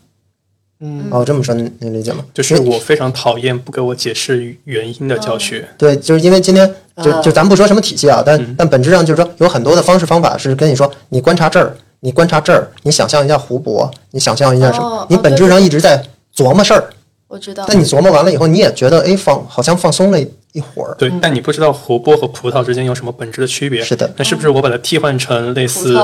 [0.83, 2.25] 嗯，哦，这么说您您理解吗？
[2.33, 5.69] 就是我非常讨厌不给我解释原因的教学。
[5.77, 16.03] 对，就是因为今天就啊就咱不说什么体系啊，但但本质上就是说有很多的方式方法是跟你说，你观察这儿，你观察这儿，你想象一下湖泊，你想象一下什么哦，你本质上一直在
[16.35, 16.89] 琢磨事儿，
[17.29, 17.65] 我知道。
[17.69, 20.19] 但你琢磨完了以后，你也觉得哎放好像放松了
[20.53, 20.95] 一一会儿。
[20.99, 23.83] 对，但你不知道湖泊和葡萄之间有什么本质的区别。
[23.83, 25.97] 是的那是不是我把它替换成类似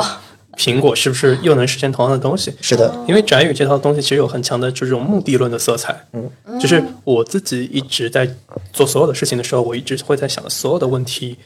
[0.56, 2.52] 苹果，是不是又能实现同样的东西？
[2.60, 5.94] 是的，因为翟宇这套东西其实有很强的这种目的论的色彩。
[6.12, 8.28] 嗯，就是我自己一直在
[8.72, 11.36] 做所有的事情的时候，我一直会在想所有的问题，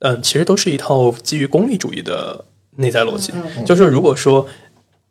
[0.00, 2.44] 嗯，其实都是一套基于功利主义的
[2.76, 3.32] 内在逻辑。
[3.64, 4.46] 就是如果说。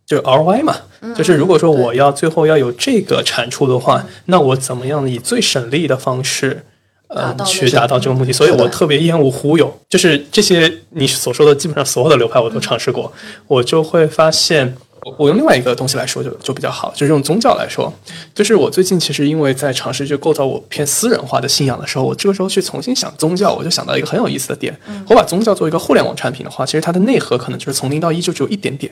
[0.08, 0.76] 就是 RY 嘛，
[1.16, 6.64] 就是如果说我要最后要有这个产出的话，那我怎么样以最省力的方式，
[7.08, 8.34] 呃，去达到这个目的？
[8.34, 13.12] 所以我特别厌恶忽悠，就是这些你所说的基本上所有的流派我都尝试过，
[13.48, 14.76] 我就会发现。
[15.06, 17.94] 我我用另外一个东西来说就就比较好，就是用宗教来说，
[18.34, 24.76] 就是我最近其实因为在尝试去构造我偏私人化的信仰的时候，我这个时候去重新想宗教，我就想到一个很有意思的点。
[25.08, 28.92] 我把宗教作为一个互联网产品的话，其实它的内核可能就是从零到一就只有一点点，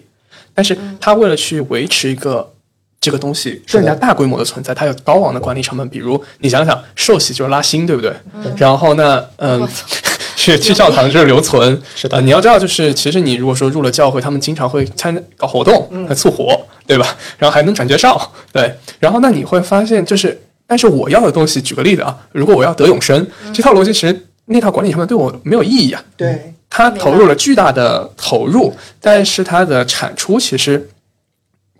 [0.54, 2.53] 但是它为了去维持一个
[3.04, 5.88] 这个东西更加大规模的存在，它有高昂的管理成本。
[5.90, 8.14] 比如你想想，受洗就是拉新，对不对？
[8.56, 9.68] 然后呢，嗯。
[10.36, 17.16] 去去 教堂就是留存， 是的呃，你要知道，就是其实你如果说入了教会，他们经常会参搞活动，来促活，对吧？
[17.38, 18.74] 然后还能转介绍，对。
[19.00, 20.38] 然后那你会发现，就是，
[20.68, 26.04] 但是我要的东西，举个例子啊，如果我要得永生，这套逻辑其实那套管理成本对我没有意义啊。
[26.18, 30.90] 对，它投入了巨大的投入，但是它的产出其实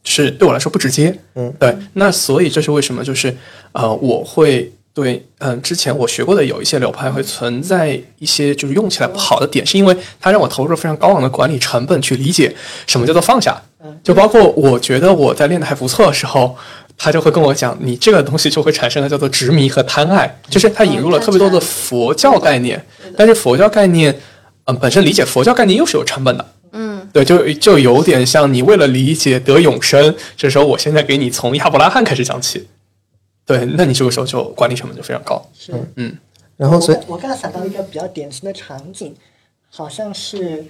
[0.04, 1.18] 是对我来说不直接。
[1.36, 1.76] 嗯，对。
[1.94, 3.04] 那所以这是为什么？
[3.04, 3.36] 就是
[3.72, 13.62] 呃，我会对嗯、之前我学过的有一些流派会存在一些就是用起来不好的点，是因为它让我投入了非常高昂的管理成本去理解什么叫做放下。
[14.04, 16.56] 就包括我觉得我在练的还不错的时候。
[16.96, 22.82] 他就会跟我讲，你这个东西就会产生了叫做执迷和贪爱，就是他引入了特别多的佛教概念，
[23.18, 24.16] 但是佛教概念，
[24.66, 26.63] 嗯，本身理解佛教概念又是有成本的，嗯，
[27.14, 32.68] 对，就就有点像你为了理解得永生，这时候我现在给你从亚伯拉罕开始讲起，
[33.46, 35.72] 对，那你这个时候就管理成本就非常高，是。
[35.96, 36.18] 嗯
[36.56, 39.14] 然后所以我我刚才想到一个比较典型的场景，
[39.70, 40.64] 好像是，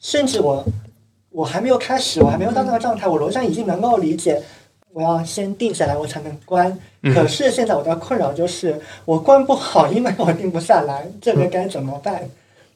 [0.00, 0.64] 甚至我
[1.30, 4.42] 我还没有开始，我还没有到那个状态，我逻辑上已经能够理解，
[4.92, 6.76] 我要先定下来，我才能关。
[7.14, 12.28] 可是现在我的困扰就是我关不好，因为我定不下来，这个该怎么办？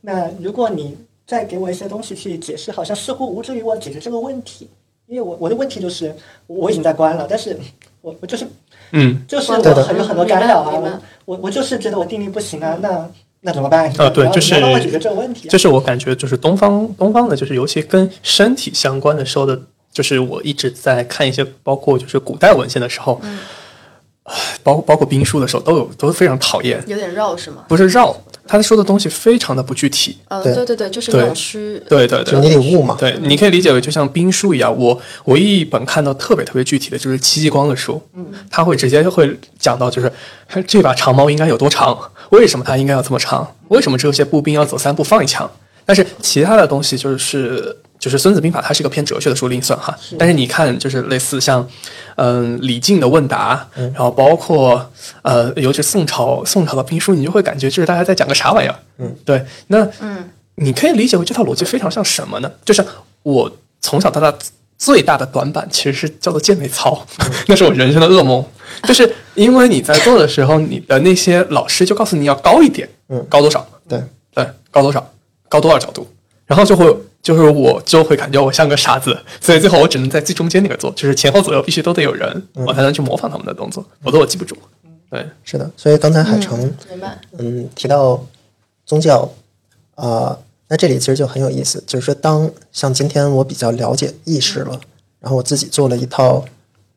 [0.02, 0.96] 那如果你
[1.28, 4.66] 再给我一些东西去解释，好像似乎无助于我解决这个问题，
[5.06, 6.14] 因为我我的问题就是
[6.46, 7.54] 我已经在关了，但是
[8.00, 8.46] 我我就是
[8.92, 13.06] 嗯，就是我的很有很多干扰啊，我我我就是觉得我定力不行啊，那
[13.42, 13.92] 那怎么办？
[13.98, 19.60] 啊对就是帮我解决这个问题啊、这是我感觉就是东方东方的，就是尤其跟身体相关的时候的，
[19.92, 23.38] 就是我一直在看一些包括就是古代文献的时候，唉
[24.62, 27.64] 包包括兵书的时候都有都非常讨厌，有点绕是吗？
[27.68, 28.14] 不是绕，
[28.46, 32.96] 他说的东西非常的不具体，呃，对对对对，就是对那种虚，对对对就是，你得悟嘛。
[32.98, 40.12] 对，你可以理解为就像兵书一样，我唯一一本看到特别特别具体的就是戚继光的书，嗯，他会直接会讲到，就是
[40.66, 41.98] 这把长矛应该有多长，
[42.30, 45.50] 为什么它应该要这么长，为什么这些步兵要走三步放一枪，
[45.84, 49.96] 但是其他的东西就是就是《孙子兵法》，它是一个偏哲学的书，另算哈。
[50.18, 51.68] 但是你看，就是类似像，
[52.16, 54.90] 嗯、李靖的问答，然后包括
[55.22, 58.74] 呃，尤其是宋朝宋朝的兵书，你就会感觉就是大家在讲个啥玩意儿。
[58.98, 62.50] 嗯，对，那嗯，你可以理解为这套逻辑非常像什么呢？
[62.64, 62.84] 就是
[63.22, 64.32] 我从小到大
[64.76, 67.04] 最大的短板其实是叫做健美操，
[67.48, 68.44] 那是我人生的噩梦。
[68.84, 73.66] 就是因为你在做的时候，你的那些老师就告诉你要高一点，嗯高多少？
[73.88, 74.00] 对，
[74.32, 75.12] 对，高多少？
[75.48, 76.06] 高多少角度？
[76.46, 76.86] 然后就会
[77.28, 84.56] 就是我就会感觉我像个傻子，所以最后我只能在最中间那个做，就是前后左右必须都得有人，我才能去模仿他们的动作，否则我记不住。
[85.10, 85.70] 对，是的。
[85.76, 86.58] 所以刚才海城
[86.88, 87.18] 明白。
[87.36, 88.24] 嗯提到
[88.86, 89.30] 宗教
[89.96, 94.80] 啊、那这里其实就很有意思，就是说当像今天我比较了解意识了，
[95.20, 96.42] 然后我自己做了一套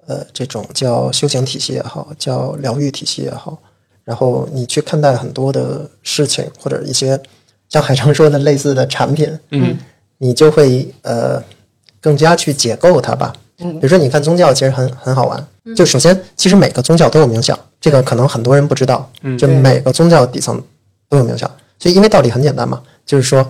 [0.06, 3.60] 呃这种叫修行体系也好，叫疗愈体系也好。
[4.06, 7.18] 然然后你去看待很多的事情，或者一些
[7.70, 9.78] 像海城说的类似的产品，嗯，
[10.24, 11.42] 你就会呃
[12.00, 13.34] 更加去解构它吧。
[13.58, 15.48] 比如说，你看宗教其实很很好玩。
[15.76, 19.10] 就首先，其实每个宗教都有冥想，这个可能很多人不知道。
[19.24, 20.62] 嗯就每个宗教底层
[21.10, 21.50] 都有冥想，
[21.80, 23.48] 所以因为道理很简单嘛，就是说，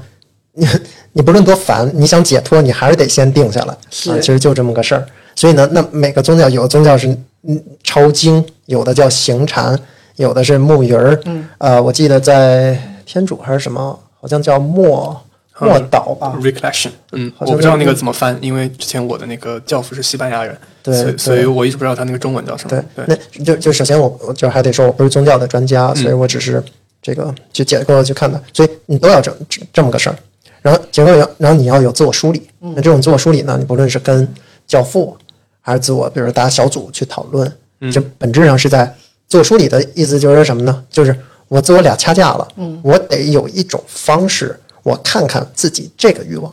[0.53, 0.65] 你
[1.13, 3.77] 你不论多烦，你想解脱，你还是得先定下来。
[3.89, 5.05] 是啊，其实就这么个事儿。
[5.35, 7.07] 所以呢，那每个宗教有的宗教是
[7.43, 9.77] 嗯抄经，有的叫行禅，
[10.17, 11.17] 有的是木鱼儿。
[11.25, 15.17] 嗯，呃，我记得在天主还是什么，好像叫默
[15.61, 16.37] 默祷吧。
[16.41, 22.83] recollection，嗯，我不知道那个怎么翻，因为之前我的那个教父是西班牙人，对对所以我一直不知道他那个中文叫什么。
[22.95, 26.63] 对，那就就首先我我就还得说，我不是宗教的专家，所以我只是
[27.01, 30.15] 这个去解构去看的，所以你都要这这这么个事儿。
[30.61, 32.47] 然后结构要，然后你要有自我梳理。
[32.59, 34.27] 那这种自我梳理呢，你不论是跟
[34.67, 35.17] 教父，
[35.59, 37.51] 还是自我，比如大家小组去讨论，
[37.91, 38.95] 这本质上是在
[39.27, 40.83] 自我梳理的意思就是什么呢？
[40.91, 41.15] 就是
[41.47, 42.47] 我自我俩掐架了，
[42.83, 46.51] 我得有一种方式，我看看自己这个欲望，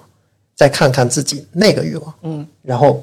[0.55, 3.03] 再看看自己那个欲望，嗯，然后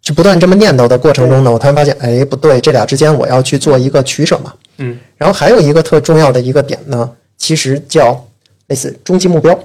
[0.00, 4.54] 就不断这么念叨的过程中呢，我突然发现，哎，不对，这俩之间我要去做一个取舍嘛。
[4.78, 8.26] 嗯，然后还有一个特重要的一个点呢，其实叫
[8.68, 9.58] 类似终极目标。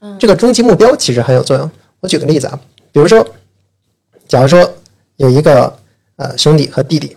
[0.00, 1.70] 嗯，这个终极目标其实很有作用。
[2.00, 2.60] 我举个例子啊，
[2.92, 3.26] 比如说，
[4.28, 4.74] 假如说
[5.16, 5.76] 有一个
[6.16, 7.16] 呃兄弟和弟弟，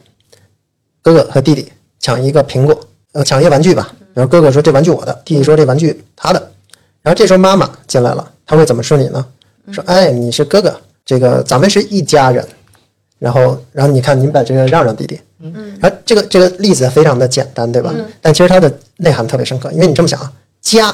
[1.02, 2.80] 哥哥和弟弟抢一个苹果，
[3.12, 3.94] 呃，抢一个玩具吧。
[4.14, 6.52] 然后哥哥说这玩具我的，弟弟说这玩具他的。
[7.08, 9.26] 然后这时候妈妈进来了，他会怎么说你呢？
[9.72, 12.46] 说，哎，你是哥哥，这个咱们是一家人。
[13.18, 17.96] 然后，然后你看，您把这个让让弟弟，嗯，然后这个这个例子非常的简单，对吧？
[18.20, 20.30] 但其实它的内涵特别深刻，因为你这么想啊，
[20.62, 20.94] 家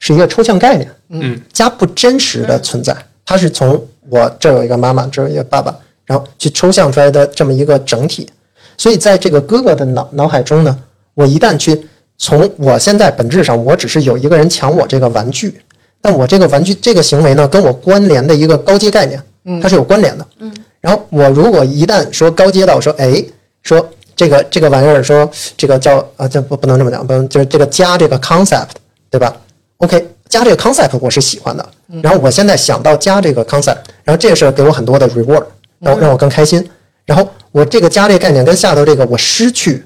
[0.00, 2.92] 是一个抽象概念，嗯，家不真实的存在，
[3.24, 5.72] 它是从我这儿有一个妈妈，这儿有一个爸爸，
[6.04, 8.28] 然后去抽象出来的这么一个整体。
[8.76, 10.76] 所以在这个哥哥的脑脑海中呢，
[11.14, 11.86] 我一旦去
[12.18, 15.60] 从我现在本质上，我只是有一个人抢我这个玩具，
[16.00, 19.22] 但我这个玩具这个行为呢，跟我关联的一个高阶概念，
[19.62, 20.26] 它是有关联的。
[20.40, 23.24] 嗯，然后我如果一旦说高阶到说，哎，
[23.62, 28.70] 说这个这个玩意儿，说这个叫啊，这不不能这么讲，不能就是这个加这个 concept，
[29.10, 29.36] 对吧
[29.78, 31.68] ？OK，加这个 concept 我是喜欢的，
[32.02, 35.44] 然后我现在想到加这个 concept，然后这个事儿给我很多的 reward，
[35.78, 36.68] 让让我更开心。
[37.06, 39.82] 然后我这个加这个概念跟下头这个我失去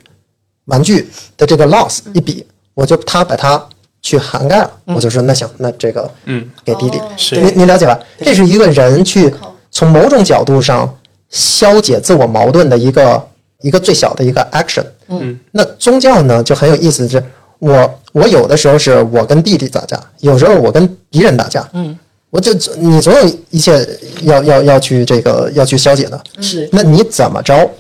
[0.66, 3.62] 玩具的这个 loss 一比，我就他把它
[4.00, 6.48] 去涵盖了，我就说那行，那这个嗯。
[6.64, 7.40] 给弟弟，是。
[7.40, 7.98] 您您了解吧？
[8.20, 9.32] 这是一个人去
[9.70, 10.92] 从某种角度上
[11.30, 13.28] 消解自我矛盾的一个
[13.60, 14.84] 一个最小的一个 action。
[15.08, 17.22] 嗯，那宗教呢就很有意思，是
[17.58, 21.68] 我我有的时候是我跟弟弟打架，有时候我跟敌人打架。
[21.72, 21.96] 嗯，
[22.30, 23.86] 我就你总有一切
[24.22, 26.20] 要要要去这个要去消解的。
[26.40, 26.68] 是。
[26.72, 27.70] 那你怎么着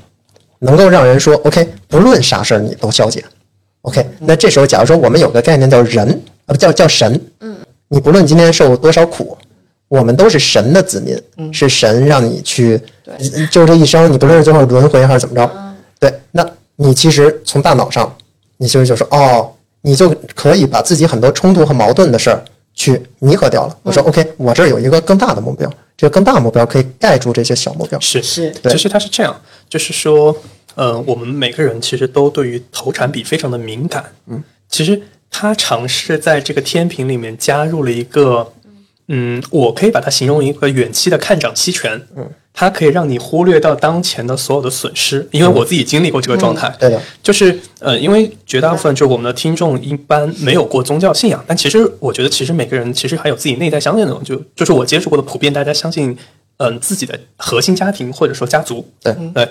[0.62, 3.24] 能够让人说 OK，不论啥事儿你都消解
[3.82, 6.08] ？OK，那这时候假如说我们有个概念叫人，
[6.46, 7.56] 呃，不叫叫神，嗯，
[7.88, 9.36] 你不论今天受多少苦，
[9.88, 11.52] 我们都是神的子民，嗯。
[11.52, 12.80] 是神让你去，
[13.50, 15.50] 就这一生，你不论是最后轮回还是怎么着，
[15.98, 18.14] 对，那你其实从大脑上，
[18.56, 19.50] 你其实就说哦，
[19.80, 22.40] 你就可以把自己很多冲突和矛盾的事儿
[22.72, 23.76] 去弥合掉了。
[23.82, 25.68] 我说 OK，我这儿有一个更大的目标，
[26.02, 28.00] 这个更大的目标可以盖住这些小目标。
[28.00, 30.36] 是是其实它是这样，就是说，
[30.74, 34.12] 呃，我们每个人其实都对于投产比非常的敏感。
[34.26, 35.00] 嗯，其实
[35.30, 38.52] 他尝试在这个天平里面加入了一个，
[39.06, 42.02] 嗯，我可以把它形容一个远期的看涨期权。
[42.16, 46.74] 嗯，它可以让你忽略到当前的所有的损失，因为我自己经历过这个状态。
[46.78, 56.16] 对的，就是呃，因为绝大部分就是我们的听众一般没有过宗教信仰，但其实我觉得，其实每个人其实还有自己内在相信的东西，就就是我接触过的普遍，大家相信。
[56.58, 59.48] 嗯，自己的核心家庭或者说家族，对对，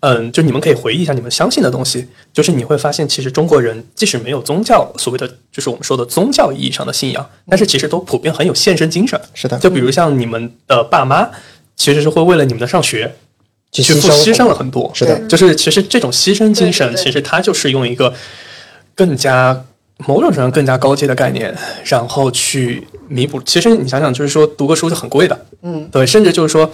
[0.00, 9.20] 嗯，就你们可以回忆一下你们相信的东西，就是你会发现，其实中国人即使没有宗教所谓的，就是我们说的宗教意义上的信仰，但是其实都普遍很有献身精神。
[9.34, 11.28] 是的就比如像你们的爸妈，
[11.76, 13.14] 其实是会为了你们的上学，
[13.72, 14.90] 去去付牺牲了很多。
[14.94, 18.12] 是的，就是其实这种牺牲精神，其实它就是用一个
[18.94, 19.64] 更加
[20.06, 21.54] 某种程度上更加高阶的概念，
[21.84, 23.40] 然后去弥补。
[23.42, 26.70] 其实你想想，就是说读个书是很贵的，嗯，对，甚至就是说。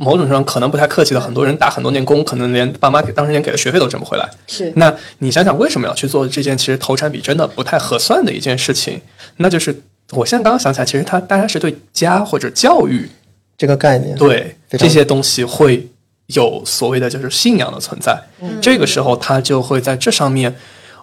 [0.00, 4.30] 某种程度上可能不太客气的，很多人打很多年工，可能连爸妈给当时连给的学费都挣不回来。
[4.46, 9.00] 是那你想想，为什么要去做这件其实投产比真的不太合算的一件事情？
[9.38, 9.82] 那就是
[10.12, 13.10] 我现在刚刚想起来，其实他大家是对家或者教育
[13.58, 15.86] 这个概念，对这些东西会
[16.28, 18.16] 有所谓的就是信仰的存在。
[18.62, 20.54] 这个时候，他就会在这上面，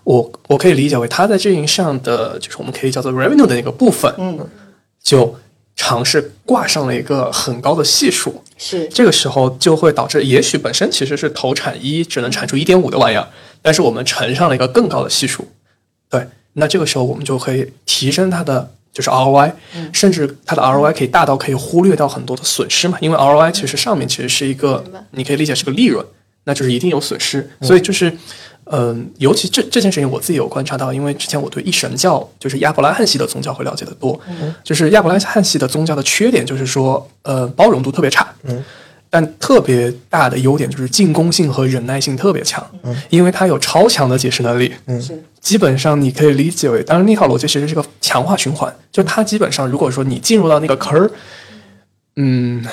[0.05, 4.39] 我我可以理解为他在这一上的就是我们可以叫做 revenue 的那个部分，嗯，
[5.03, 5.35] 就
[5.75, 8.41] 尝试挂上了一个很高的系数。
[8.57, 13.27] 是这个时候就会导致，也许本身其实是投产一只能产出一点五的玩意儿，
[13.61, 15.45] 但是我们乘上了一个更高的系数，
[16.09, 19.51] 对，那这个时候我们就可以提升它的就是 ROI，、
[19.93, 26.03] 甚至它的 ROI 可以大到可以忽略掉很多的损失嘛，因为 ROI 其实上面其实是一个，你可以理解是个利润，
[26.45, 28.17] 那就是一定有损失，所以就是。
[28.71, 34.19] 嗯，尤其这这件事情我自己有观察到，因为之前我对一神教，就是亚伯拉罕系的宗教会了解的多。
[34.63, 38.27] 就是亚伯拉罕系的宗教的缺点就是说，呃，包容度特别差。
[38.45, 38.63] 嗯，
[39.09, 42.65] 但特别大的优点就是进攻性和忍耐性特别强，
[43.09, 44.73] 因为它有超强的解释能力。
[44.87, 51.11] 嗯基本上你可以理解为，当然那套逻辑其实是个强化循环，就它基本上如果说你进入到那个坑儿，
[52.15, 52.65] 嗯，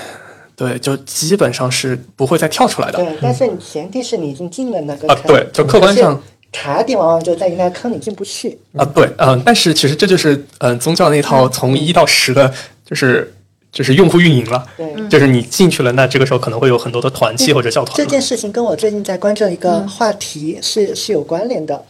[0.57, 2.99] 对，就基本上是不会再跳出来的。
[2.99, 6.19] 对，但是你前提是你已经进了那个啊坑，对就客观上
[6.51, 8.59] 卡点往往就在于那个坑里进不去。
[8.75, 12.51] 啊，对，嗯、但是其实这就是嗯、宗教那套从一到十的，
[12.87, 13.31] 就是
[13.73, 18.05] 就是用户运营了，对，就是你进去了，那这个时候可能会有很多的团契或者校团了。
[18.05, 21.83] 这件事情跟我最近在关注的一个话题是、是有关联的。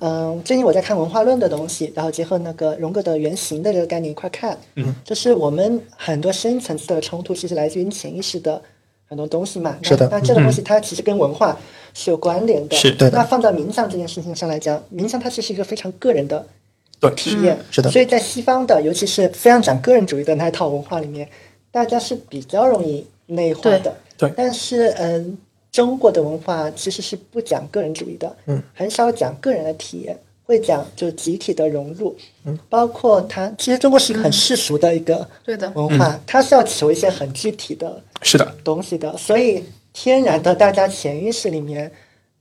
[0.00, 4.58] 嗯最近我在看文化论的东西，然后结合那个荣格的原型的这个概念一块看。
[4.74, 8.60] 嗯，就是我们很多深层次的冲突，其实来自于潜意识的
[9.08, 9.76] 很多东西嘛。
[9.80, 11.56] 那是的那这个东西它其实跟文化
[11.94, 12.76] 是有关联的。
[12.76, 16.44] 是对的那放在冥想这件事情上来讲，冥想它其实是一个非常个人的
[17.00, 17.58] 对，体验。
[17.70, 17.90] 是的。
[17.90, 21.28] 所以在西方的，尤其是非常讲个人主义的那一套文化里面，
[21.70, 23.96] 大家是比较容易内化的。
[24.16, 24.28] 对。
[24.28, 24.32] 对。
[24.36, 25.38] 但是嗯，
[25.70, 35.70] 中国的文化其实是不讲个人主义的，嗯，很少讲个人的体验，会讲就集体的融入，嗯，包括它，其实中国是一个很世俗的一个对的。
[35.76, 41.92] 文化，它是要求一些很具体的是的，东西的，所以天然的大家潜意识里面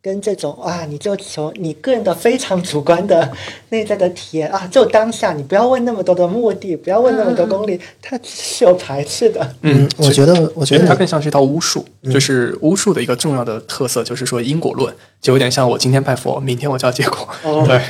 [0.02, 3.30] 跟这种啊，你就求你个人的非常主观的
[3.70, 9.56] 内在的体验啊，就当下，你不要问那么多的目的，不要问那么多功利，它是有排斥的。
[9.64, 17.28] 嗯，我觉得，我觉觉得它更像是一套巫术，就是巫术的一个重要的特色，就是说因果论，就有点像我今天拜佛，明天我就要结果。
[17.44, 17.66] 哦。
[17.68, 17.82] 对，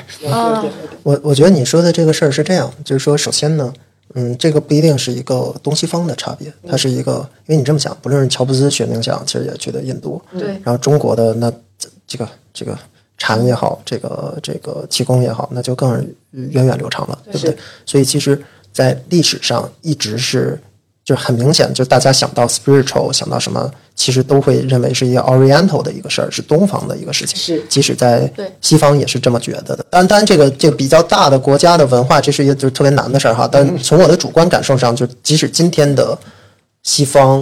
[1.03, 3.71] 我我觉得你说的这个事儿是这样，就是说，首先呢，
[4.15, 10.47] 嗯，这个不一定是一个东西方的差别，它是一个，因为你这么想，不论是乔布斯学冥想，其实也去的印度，对。
[10.63, 11.51] 然后中国的那
[12.07, 12.77] 这这个这个
[13.17, 15.91] 禅也好，这个这个气功也好，那就更
[16.31, 17.57] 源远流长了，对不对？
[17.85, 18.41] 所以其实，
[18.71, 20.59] 在历史上一直是。
[21.07, 27.37] 就是很明显，就是大家想到 spiritual，想到什么，其实都会认为是一个 Oriental 的一个事儿，是东方的一个事情。
[27.37, 29.85] 是即使在对西方也是这么觉得的。
[29.89, 33.47] 当然，当然这个这个比较大的国家的文化，这是一个就是特别难的事儿哈。
[33.49, 36.19] 但从我的主观感受上，就即使今天的
[36.83, 37.41] 西方，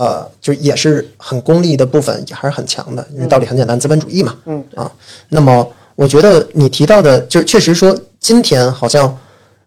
[0.00, 4.34] 呃，就也是很功利的部分也还是很强的，因为道理很简单，资本主义嘛。
[4.46, 4.90] 嗯啊，
[5.28, 9.18] 那么我觉得你提到的，就确实说今天好像。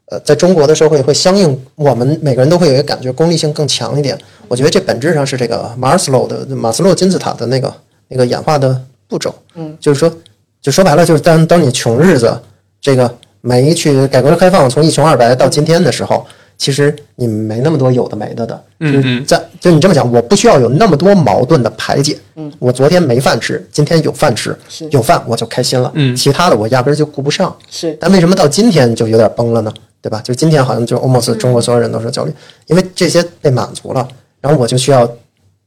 [0.08, 4.16] 呃，在中国的社会会相应，我们每个人都会有一个感觉，功利性更强一点。
[4.50, 7.74] 我觉得这本质上是这个马斯洛的马斯洛金字塔的那个
[8.10, 9.34] 那个演化的步骤。
[9.56, 10.14] 嗯，就是说，
[10.62, 12.38] 就说白了，就是当当你穷日子，
[12.82, 13.10] 这个
[13.40, 16.28] 没去改革开放，从一穷二白到今天的时候，
[16.64, 18.64] 其实你没那么多有的没的的。
[18.80, 22.18] 嗯就是在就你这么讲，我不需要有那么多矛盾的排解。
[22.36, 24.58] 嗯，我昨天没饭吃，今天有饭吃，
[24.92, 25.92] 有饭我就开心了。
[25.96, 27.54] 嗯其他的我压根儿就顾不上。
[27.70, 29.74] 是但为什么到今天就有点崩了呢？
[30.02, 30.22] 对吧？
[30.24, 32.34] 就今天好像就 almost 中国所有人都是焦虑，
[32.68, 34.08] 因为这些被满足了，
[34.40, 35.10] 然后我就需要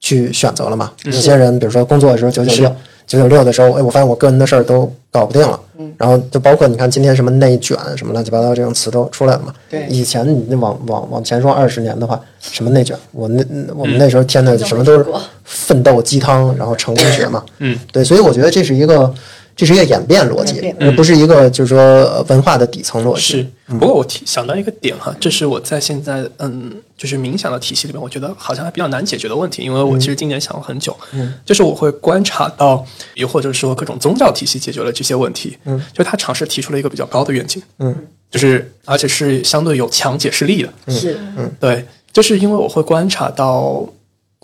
[0.01, 0.93] 去选择了嘛。
[1.05, 2.75] 有些人比如说工作的时候九九六，
[3.07, 5.61] 九九六的时候，哎，我发现我个人的事儿都搞不定了。
[5.99, 9.53] 然后就包括你看今天什么内卷什么乱七八糟这种词都出来了嘛。
[9.69, 13.45] 对以前你那往往往前说二十年的话，什么内卷，我那
[13.75, 15.05] 我们那时候天呐，什么都是
[15.45, 17.45] 奋斗鸡汤，然后成功学嘛。
[17.59, 19.13] 嗯，对，所以我觉得这是一个
[19.57, 23.21] 这是一个演变逻辑，而不是一个就是说呃文化的底层逻辑。
[23.23, 23.47] 是。
[23.67, 41.51] 不过我提想到一个点哈，这是我在现在嗯，就是冥想的体系里面，我觉得好像还比较难解决的问题，因为我其实今年想了很久，嗯，就是我会观察到，又或者说各种宗教体系解决了这些问题，嗯，就他尝试提出了一个比较高的愿景，嗯，就是而且是相对有强解释力的，是嗯。
[41.59, 43.85] 对，就是因为我会观察到，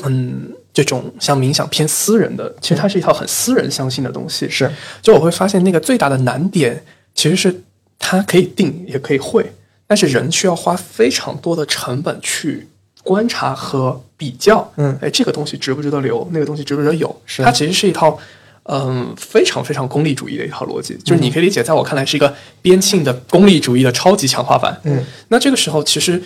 [0.04, 4.48] 嗯，这种像冥想偏私人的，其实它是一套很私人相信的东西。
[4.48, 4.70] 是，
[5.00, 7.62] 就我会发现那个最大的难点其实是
[7.98, 9.52] 它可以定也可以会，
[9.86, 12.68] 但是人需要花非常多的成本去
[13.02, 14.72] 观察和比较。
[14.76, 16.28] 嗯，哎，这个东西值不值得留？
[16.32, 17.22] 那个东西值不值得有？
[17.26, 18.18] 是它其实是一套。
[18.66, 24.80] 嗯，非常非常功利主义的一套逻辑，就是你可以理解，在我看来是一个边沁的功利主义的超级强化版。
[24.84, 26.22] 嗯，那这个时候其实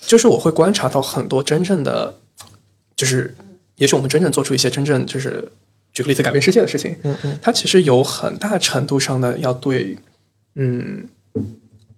[0.00, 2.14] 就是我会观察到很多真正的，
[2.94, 3.34] 就是
[3.82, 5.50] 也许我们真正做出一些真正就是
[5.92, 9.98] 举个例子改变世界的事情，嗯嗯，它其实有很大程度上的要对
[10.54, 11.04] 嗯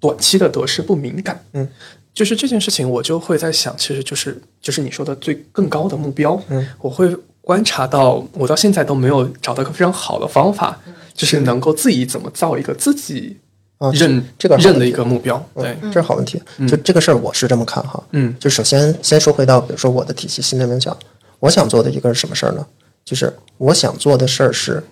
[0.01, 1.68] 短期的得失不敏感，嗯，
[2.14, 10.80] 就是这件事情我就会在想，其实就是就是你说的最更高的目标，嗯，我会观察到，我到现在都没有找到一个非常好的方法，
[11.12, 13.37] 就是能够自己怎么造一个自己
[13.76, 15.37] 啊认、这个认的一个目标。
[15.55, 16.41] 对，这是好问题。
[16.66, 18.03] 就这个事儿，我是这么看哈。
[18.12, 18.35] 嗯。
[18.41, 20.97] 就首先先说回到，比如说我的体系心灵冥想，
[21.45, 22.66] 我想做的一个是什么事儿呢？
[23.05, 24.82] 就是我想做的事儿是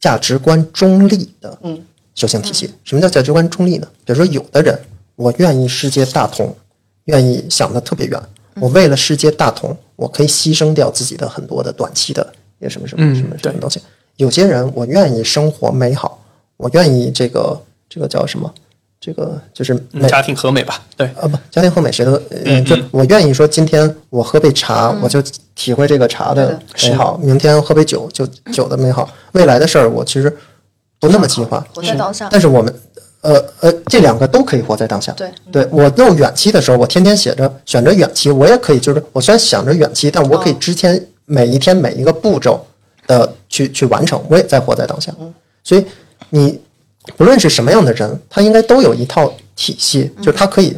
[0.00, 1.80] 价值观中立的嗯
[2.16, 2.68] 修行体系。
[2.82, 3.86] 什么叫价值观中立呢？
[4.04, 4.76] 比如说，有的人
[5.14, 6.52] 我愿意世界大同，
[7.04, 8.20] 愿意想的特别远，
[8.56, 13.80] 我为了世界大同，我可以牺牲掉自己的很多的短期的也什么什么嗯什么什么东西。
[14.16, 16.20] 有些人我愿意生活美好，
[16.56, 18.52] 我愿意这个这个叫什么？
[19.00, 19.78] 这个就是
[20.08, 20.82] 家庭和美吧。
[20.96, 25.22] 对，啊不，家庭和美谁都，呃，嗯就我愿意说，今天我喝杯茶，我就
[25.54, 29.08] 体会这个茶的美好；明天喝杯酒，就酒的美好。
[29.32, 30.34] 未来的事儿，我其实
[30.98, 32.28] 不那么计划，活在当下。
[32.30, 32.74] 但是我们，
[33.20, 35.12] 呃呃，这两个都可以活在当下。
[35.12, 42.66] 对，对我有远期的时候，我天天写着选择远期，我也可以，就是我虽然想着远期，但我可以之前每一天每一个步骤
[43.06, 45.12] 的去去完成，我也在活在当下。
[45.62, 45.84] 所以
[46.30, 46.60] 你
[47.16, 50.76] 不论是什么样的人，他应该都有一套体系，就是他可以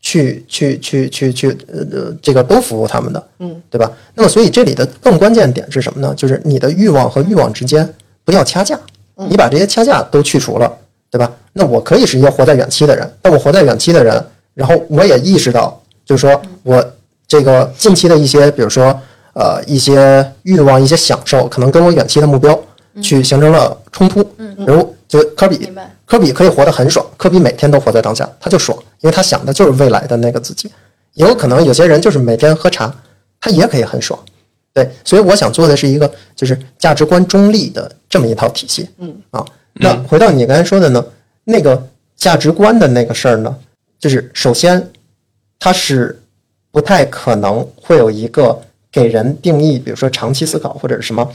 [0.00, 3.90] 去去去去去呃这个都服务他们的，嗯，对吧？
[4.14, 6.14] 那么所以这里的更关键点是什么呢？
[6.16, 7.88] 就是你的欲望和欲望之间
[8.24, 8.78] 不要掐架，
[9.28, 10.72] 你把这些掐架都去除了，
[11.10, 11.30] 对吧？
[11.52, 14.24] 那我可以是一个活在远期的人，但我活在远期的人，
[14.54, 16.84] 然后我也意识到，就是说我
[17.26, 18.86] 这个近期的一些，比如说
[19.34, 22.58] 呃一些欲望、一些享受，可能跟我远期的目标
[23.02, 24.20] 去形成了冲突。
[24.38, 25.70] 嗯，比如就科比，
[26.06, 30.70] 科比可以活得很爽，科比每天都活在当下，他就爽，因为他想的就是未来的那个自己。
[31.14, 32.94] 也有可能有些人就是每天喝茶，
[33.40, 34.18] 他也可以很爽。
[34.72, 38.88] 对，所以我想做的是一个就是价值观中立的这么一套体系。
[38.98, 41.04] 嗯啊，那回到你刚才说的呢，
[41.42, 43.52] 那个价值观的那个事儿呢，
[43.98, 44.88] 就是首先
[45.58, 46.22] 它是
[46.70, 48.56] 不太可能会有一个
[48.92, 51.28] 给人定义，比如说长期思考或者是什么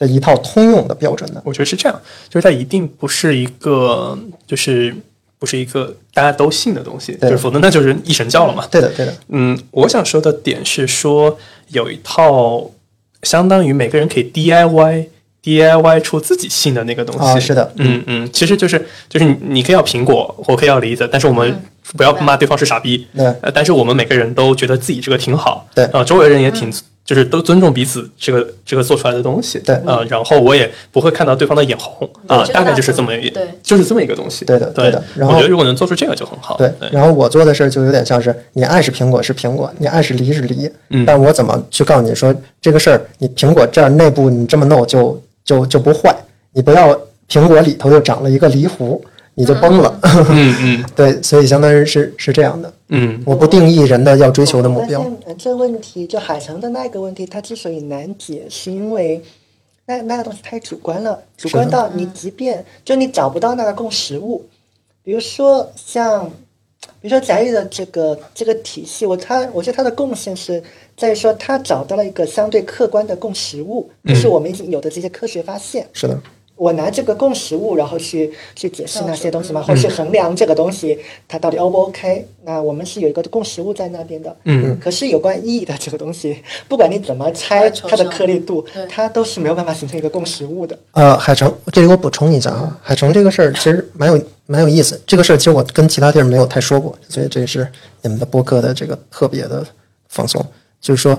[0.00, 1.40] 的一套通用的标准呢。
[1.44, 4.92] 我觉得是这样，就是它一定不是一个，就是
[5.38, 8.66] 不是一个大家都信的东西，就是否则那就是一神教了嘛。
[8.68, 11.38] 对的，对的，嗯，我想说的点是说，
[11.68, 12.68] 有一套
[13.22, 15.06] 相当于每个人可以 DIY
[15.44, 17.22] DIY 出自己信的那个东西。
[17.22, 21.62] 啊是的嗯嗯，其实就是就是你你可以要苹果，我可以要梨子，但是我们
[21.96, 23.06] 不要骂对方是傻逼。
[23.14, 25.66] 对呃，但是我们每个人都觉得自己这个挺好。
[25.74, 26.72] 对啊、周围人也挺。
[27.04, 29.74] 就是都尊重彼此这个这个做出来的东西，对。
[29.84, 32.08] 呃，然后我也不会看到对方的眼红。
[32.28, 33.42] 啊、这个大概就是这么一对。
[33.62, 34.84] 就是这么一个东西，对的对。
[34.84, 35.02] 对的。
[35.16, 36.72] 然后我觉得如果能做出这个就很好，对。
[36.92, 41.04] 然后我做的事儿就有点像是，你爱是苹果是苹果，你爱是梨是梨，嗯。
[41.04, 46.14] 但我怎么去告诉你说这个事儿，你苹果这儿内部你这么弄就就就不坏，
[46.52, 46.96] 你不要
[47.28, 49.00] 苹果里头又长了一个梨核，
[49.34, 49.98] 你就崩了。
[50.30, 50.84] 嗯嗯。
[50.96, 53.22] 对，所以相当于是是这样的，嗯。
[53.24, 55.04] 我不定义人的要追求的目标。
[55.38, 59.22] 这问题就海城的那个问题，它之所以难解，是因为
[59.86, 64.44] 那那个东西太主观了，主观到你即便就你找不到那个共识物，
[65.02, 66.30] 比如说像，
[67.00, 70.62] 比如说翟玉的这个这个体系，我他我觉得他的贡献是
[70.96, 75.88] 在于说他找到了一个相对客观的共识物，就是我们已经有的这些科学发现。
[75.92, 76.20] 是的，
[76.60, 82.26] 我拿这个共识物，然后去去解释那些东西嘛，或者去衡量这个东西它到底 O 不 OK？
[82.44, 84.36] 那我们是有一个共识物在那边的。
[84.44, 86.36] 嗯可是有关意义的这个东西，
[86.68, 90.78] 不管你怎么拆它的颗粒度，它都是没有办法形成一个共识物的。
[90.92, 95.00] 呃，海城，这里我补充一下啊，海城这个事儿其实蛮有蛮有意思。
[95.06, 97.66] 这个事儿其实我跟其他地儿没有太说过，所以这也是
[98.02, 99.64] 你们的播客的这个特别的
[100.10, 100.44] 放松。
[100.78, 101.18] 就是说，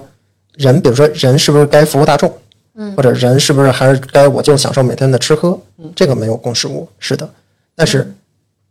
[0.53, 2.31] 人，比如说人是不是该服务大众，
[2.75, 5.59] 嗯，或者人是不是还是该我就享受每天的吃喝，
[5.95, 7.29] 这个没有共识物，是的。
[7.75, 8.13] 但是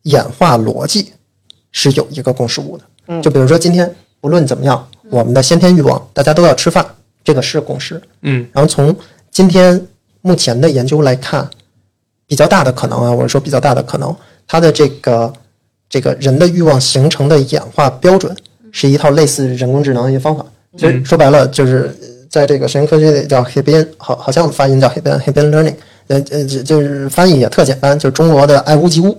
[0.03, 1.13] 演化逻辑
[1.73, 6.87] 是有一个共识物的，就比如说今天不论怎么样，我们的先天欲望，大家都要吃饭，
[7.23, 8.01] 这个是共识。
[8.23, 8.95] 嗯然后从
[9.31, 9.87] 今天
[10.23, 11.49] 目前的研究来看，
[12.27, 14.15] 比较大的可能啊，我是说比较大的可能，
[14.47, 15.33] 它的这个
[15.89, 18.35] 这个人的欲望形成的演化标准
[18.73, 20.45] 是一套类似人工智能的一些方法。
[20.77, 21.95] 其实说白了，就是
[22.31, 25.75] 在这个神经科学里叫 Hebbian，好好像发音叫 Hebbian Hebbian Learning，
[26.07, 29.13] 呃呃，就就是翻译也特简单，就是中国的爱屋及乌。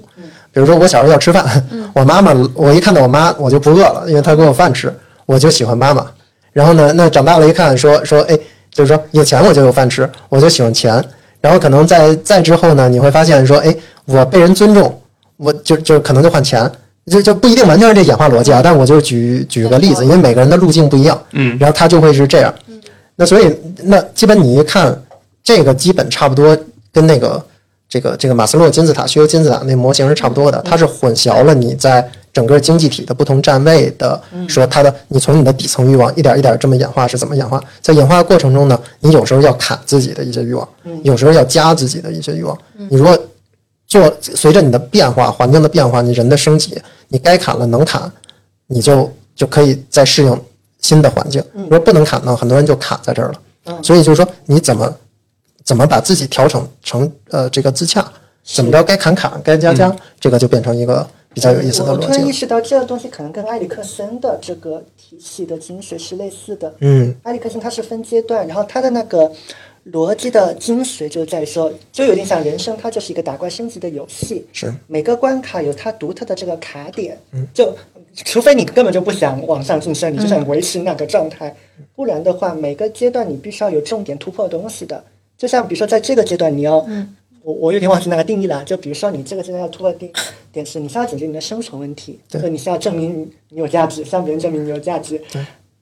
[0.54, 1.46] 比如说我小时候要吃饭，
[1.94, 4.94] 我妈妈我一看到我妈我就不饿了，因为她给我饭吃，
[5.26, 6.06] 我就喜欢妈妈。
[6.54, 8.38] 然后呢，那长大了一看说说，哎，
[8.74, 11.04] 就是说有钱我就有饭吃，我就喜欢钱。
[11.40, 15.02] 然后可能在再之后呢，你会发现说，哎，我被人尊重，
[15.38, 16.70] 我就就可能就换钱，
[17.06, 18.62] 就就不一定完全是这演化逻辑啊。
[18.64, 22.54] 但我就举举个例子，因为每个人的路径不一样，嗯然后他就会是这样。
[23.22, 25.00] 那所以那基本你一看
[25.44, 26.58] 这个基本差不多
[26.92, 27.46] 跟那个
[27.88, 37.64] 这个这个马斯洛金字塔需求金字塔那模型是差不多的，它是混淆了你在整个经济体的不同站位的，说它的你从你的底层欲望一点一点这么演化是怎么演化？
[37.80, 40.68] 在演化的过程中呢，你有时候要砍自己的一些欲望，
[41.04, 42.58] 有时候要加自己的一些欲望。
[42.90, 43.16] 你如果
[43.86, 48.12] 做随着你的变化、环境的变化，你人的升级，你该砍了能砍，
[48.66, 50.42] 你就就可以再适应
[50.82, 51.44] 新的环境。
[51.54, 53.82] 如果不能砍呢，很多人就卡在这儿了。
[53.84, 54.98] 所以就是说，你怎么
[55.64, 58.06] 怎么把自己调整成呃这个自洽，
[58.44, 62.32] 怎么着该砍砍，该加加，这个就变成一个比较有意思的我突然意。
[62.32, 66.74] 识到，这个东西可能跟埃里克森的这个体系的精髓是类似的。
[66.80, 69.32] 嗯，埃里克森他是分阶段，然后他的那个
[69.92, 74.46] 逻辑的精髓就在于说，就有点像人生，它就是一个打怪升级的游戏。
[74.52, 77.76] 是每个关卡有它独特的这个卡点，嗯就
[78.14, 81.56] 除非你根本就不想往上晋升，你就想维持那个状态，
[81.96, 85.04] 不然的话，每个阶段你必须要有重点突破的东西的。
[85.38, 86.86] 就像比如说，在这个阶段你要，
[87.44, 88.64] 我我有点忘记那个定义了。
[88.64, 90.12] 就比如说，你这个阶段要突破的定
[90.52, 95.20] 点是，你是要解决你的生存问题，对就你是要证明你有价值，向别人证明你有价值。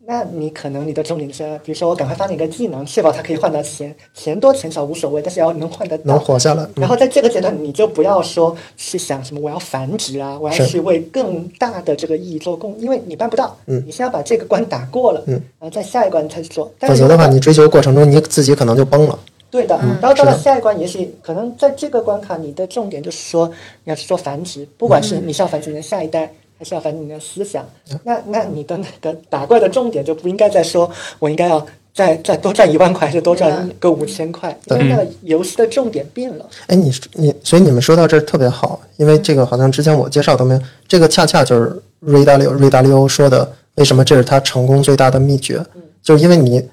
[0.10, 6.64] 那你可能你的重点是，比如说我赶快发展一个技能，确保它可以换到钱，钱多钱少无所谓，但是要能换得到，能活下来。
[6.64, 13.56] 嗯然后在这个阶段，你就不要说去想什么我要繁殖啊，我要去为更大的这个意义做贡，因为你办不到。
[13.68, 16.74] 嗯你先要把这个关打过了，嗯，然后在下一关才去做。
[16.80, 19.20] 但否则的话，你追求过程中你自己可能就崩了。
[19.52, 23.48] 对的，然后到了下一关，也许可能在这个关卡，你的重点就是说
[23.84, 27.66] 你要去做繁殖，不管是你是要繁殖你的下一代，还是要繁殖你的思想。
[28.04, 36.46] 那那你的那个打怪的重点就不应该再说我应该要再再多赚一万块，还是多赚个五千块，因为那个游戏的重点变了。
[36.68, 45.66] 哎，你你，所以你们说到这儿特别好，因为这个好像之前我介绍都没有，这个恰恰就是瑞达利欧瑞达利欧说的，为什么这是他成功最大的秘诀，
[46.04, 46.70] 就是因为你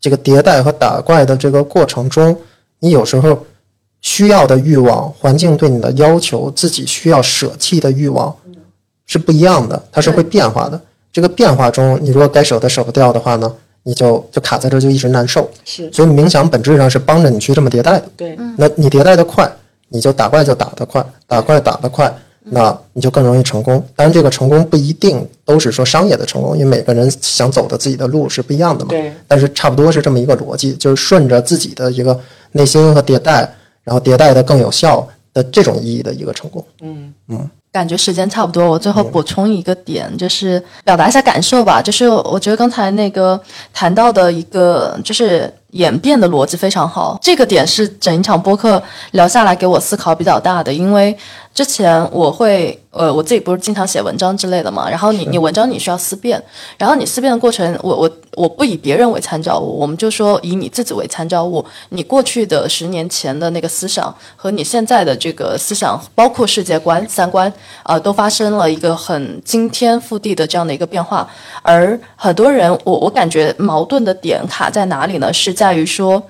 [0.00, 2.36] 这个迭代和打怪的这个过程中，
[2.80, 3.46] 你有时候
[4.00, 8.36] 需要的欲望、环境对你的要求、自己需要舍弃的欲望
[9.12, 10.80] 是不一样的，它是会变化的。
[11.12, 15.50] 这个变化中，你如果该舍的舍不掉的话呢，你就就卡在这儿，就一直难受。
[15.66, 18.04] 是所以冥想本质上是帮着你去这么迭代的。
[18.16, 19.46] 对，那你迭代的快，
[19.90, 22.10] 你就打怪就打得快，打怪打得快，
[22.44, 23.74] 那你就更容易成功。
[23.94, 28.88] 当然，这个成功不一定都是说商业的成功，因为每个人想走的自己的路是不一样的嘛。
[28.88, 29.12] 对。
[29.28, 32.18] 但是差不多是这么一个逻辑，就是顺着自己的一个
[32.52, 33.54] 内心和迭代，
[33.84, 36.64] 然后迭代的更有效的这种意义的一个成功。
[36.80, 41.80] 嗯嗯感觉时间差不多，我最后补充一个点，就是表达一下感受吧。
[41.80, 43.40] 就是我觉得刚才那个
[43.72, 47.18] 谈到的一个，就是演变的逻辑非常好。
[47.20, 51.14] 这个点是整一场播客聊下来给我思考比较大的，因为
[51.52, 56.42] 之前我会呃我自己不是经常写文章之类的嘛，然后你你文章你需要思辨，
[56.78, 67.52] 然后你思辨的过程，我我我不以别人为参照物，我们就说以你自己为参照物，你过去的十年前的那个思想和你现在的这个思想，包括世界观、三观。
[67.84, 71.28] 呃，都发生了一个很惊天覆地的这样的一个变化，
[71.62, 75.32] 而很多人，我我感觉矛盾的点卡在哪里呢？
[75.32, 76.20] 是在于说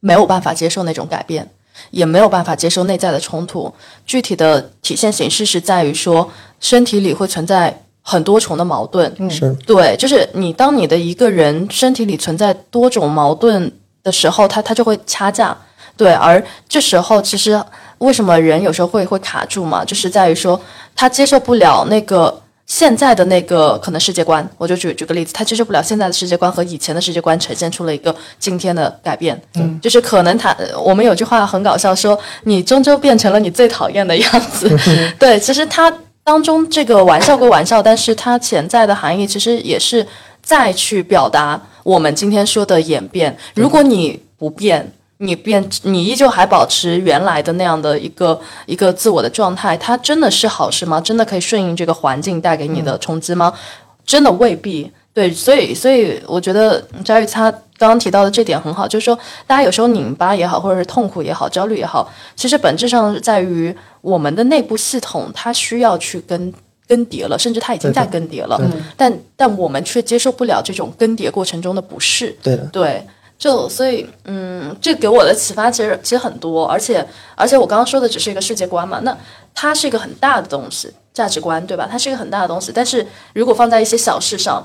[0.00, 1.48] 没有办法接受那种改变，
[1.92, 3.72] 也没有办法接受内在的冲突。
[4.04, 6.28] 具体的体现形式是在于说，
[6.58, 9.30] 身体里会存在很多重的矛盾。
[9.30, 13.70] 是对，就是你当你的一个人身体里存在多种矛盾
[14.02, 15.56] 的时候，他他就会掐架。
[15.96, 17.62] 对，而这时候其实
[17.98, 20.60] 为什么人有时候会会卡住嘛，就是在于说
[20.96, 22.42] 他接受不了那个
[22.74, 24.48] 现在的那个可能世界观。
[24.56, 29.38] 我就举举个例子，他接受不了现在的世界观和以前的世界观呈现出了一个今天的改变。
[29.56, 34.74] 嗯，就是可能他我们有句话很搞笑，说你终究变成了你最讨厌的样子。
[35.20, 35.92] 对，其实他
[36.24, 40.06] 当中这个玩笑归玩笑，但是它潜在的含义其实也是
[40.40, 43.36] 再去表达我们今天说的演变。
[43.54, 44.90] 如果你不变，
[45.22, 51.00] 你变，你依旧还保持原来的那样的一个一个自我的状态，它真的是好事吗？
[51.00, 53.52] 真的可以顺应这个环境带给你的冲击吗？
[54.04, 54.90] 真的未必。
[55.14, 59.16] 对，所以所以我觉得佳宇他刚刚提到的这点很好，就是说
[59.46, 66.50] 大家有时候拧巴也好，或者是痛苦也好，焦虑也好，其实本质上是在于我们的内部系统它需要去更
[66.88, 68.58] 更迭了，甚至它已经在更迭了，
[68.96, 72.34] 但但我们却接受不了这种更迭过程中的不适。
[72.42, 73.06] 对的，对，
[73.42, 77.04] 就所以，嗯，这给我的启发其实其实很多，而且
[77.34, 79.18] 而且我刚刚说的只是一个世界观嘛，那
[79.52, 81.88] 它是一个很大的东西，价值观对吧？
[81.90, 83.04] 它是一个很大的东西，但是
[83.34, 84.64] 如果放在一些小事上，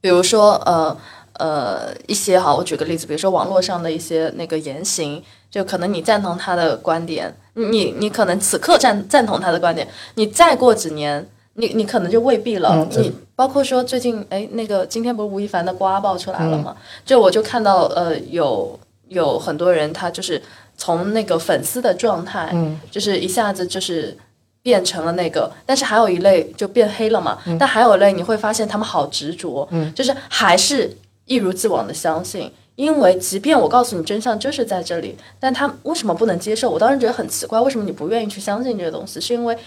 [0.00, 0.96] 比如说呃
[1.34, 11.28] 呃一些哈，我举个例子，比如说网络上的一些那个言行，就可能你赞同他的观点，你你可能此刻赞赞同他的观点，你再过几年。
[11.58, 12.68] 你你可能就未必了，
[13.02, 16.76] 你包括说最近哎，那个今天不是吴亦凡的瓜爆出来了吗？
[17.04, 18.78] 就我就看到呃有
[19.08, 20.40] 有很多人他就是
[20.76, 22.54] 从那个粉丝的状态，
[22.90, 24.16] 就是一下子就是
[24.62, 27.38] 变成了那个，但是还有一类就变黑了嘛。
[27.58, 32.50] 但还有一类你会发现他们好执着，就是还是一如既往的相信。
[32.76, 36.70] 因为即便我告诉你真相就是在这里，但他为什么不能接受？
[36.70, 39.20] 我当时觉得很奇怪，为什么你不愿意去相信这个东西？
[39.20, 39.58] 是因为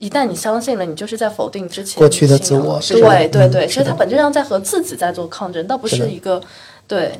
[0.00, 6.42] 一旦你相信了，你就是在否定之前过去的自我是对对对，其实它本质上在和自己在做抗争，倒不是一个
[6.88, 7.12] 对，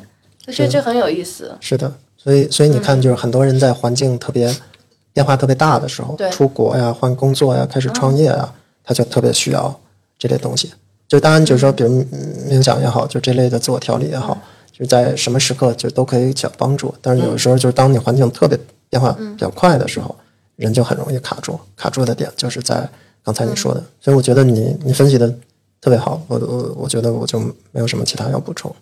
[0.46, 1.54] 我觉得这很有意思。
[1.60, 4.50] 是的，所以所以你看，就是很多人在环境特别
[5.12, 8.50] 变化特别大的时候，出国呀、换工作呀、开始创业呀，
[8.82, 9.78] 他就特别需要
[10.18, 10.72] 这类东西。
[11.06, 14.38] 就当然就是说，比如嗯冥想也好，就这类的自我调理也好，
[14.72, 16.94] 就是在什么时刻就都可以起到帮助。
[17.02, 18.58] 但是有的时候就是当你环境特别
[18.88, 20.16] 变化比较快的时候，
[20.60, 21.58] 人就很容易卡住。
[21.76, 22.88] 卡住的点就是在
[23.24, 25.28] 刚才你说的，所以我觉得你你分析的
[25.80, 27.40] 特别好，我我我觉得我就
[27.72, 28.74] 没有什么其他要补充。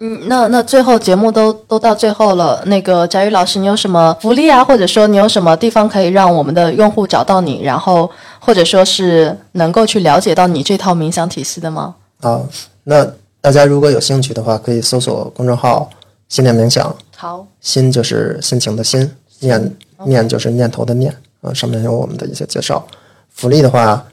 [0.00, 11.94] 嗯，那那最后节目都都到最后了，那个翟宇老师，你有什么福利啊，或者说你有什么地方可以让我们的用户找到你，然后或者说是能够去了解到你这套冥想体系的吗？
[12.20, 12.42] 啊，
[12.84, 13.10] 那
[13.40, 15.88] 大家如果有兴趣的话，可以搜索公众号
[16.28, 19.10] “心念冥想好，”，心就是心情的心，
[19.40, 21.14] 念念就是念头的念
[21.46, 22.86] 啊，上面有我们的一些介绍。
[23.30, 24.04] 福利的话，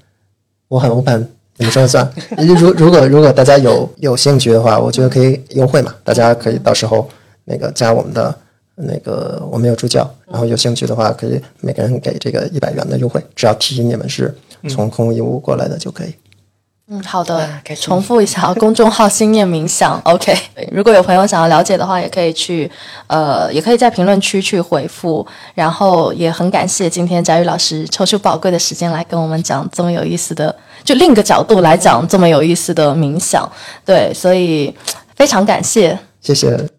[0.67, 1.27] 我很 open，
[1.57, 2.07] 你们说了算。
[2.37, 7.09] 如如果如果大家有有兴趣的话，我觉得可以优惠嘛，大家可以到时候
[7.45, 8.37] 那个加我们的
[8.75, 14.33] 那个我们有助教，然后有兴趣的话，可以每个人给这个一百元的优惠，只要提醒你们是
[14.69, 16.13] 从空无一物过来的就可以。
[17.05, 17.49] 好的
[17.79, 20.37] 重复一下啊， 公众号“心念冥想 ”，OK。
[20.71, 22.69] 如果有朋友想要了解的话，也可以去
[23.07, 25.25] 呃，也可以在评论区去回复。
[25.55, 30.53] 然后也很感谢今天翟宇老师抽出宝贵的时间来跟我们讲这么有意思的，
[30.83, 33.49] 就另一个角度来讲这么有意思的冥想。
[33.85, 34.75] 对，所以
[35.15, 35.97] 非常感谢。
[36.21, 36.73] 谢谢。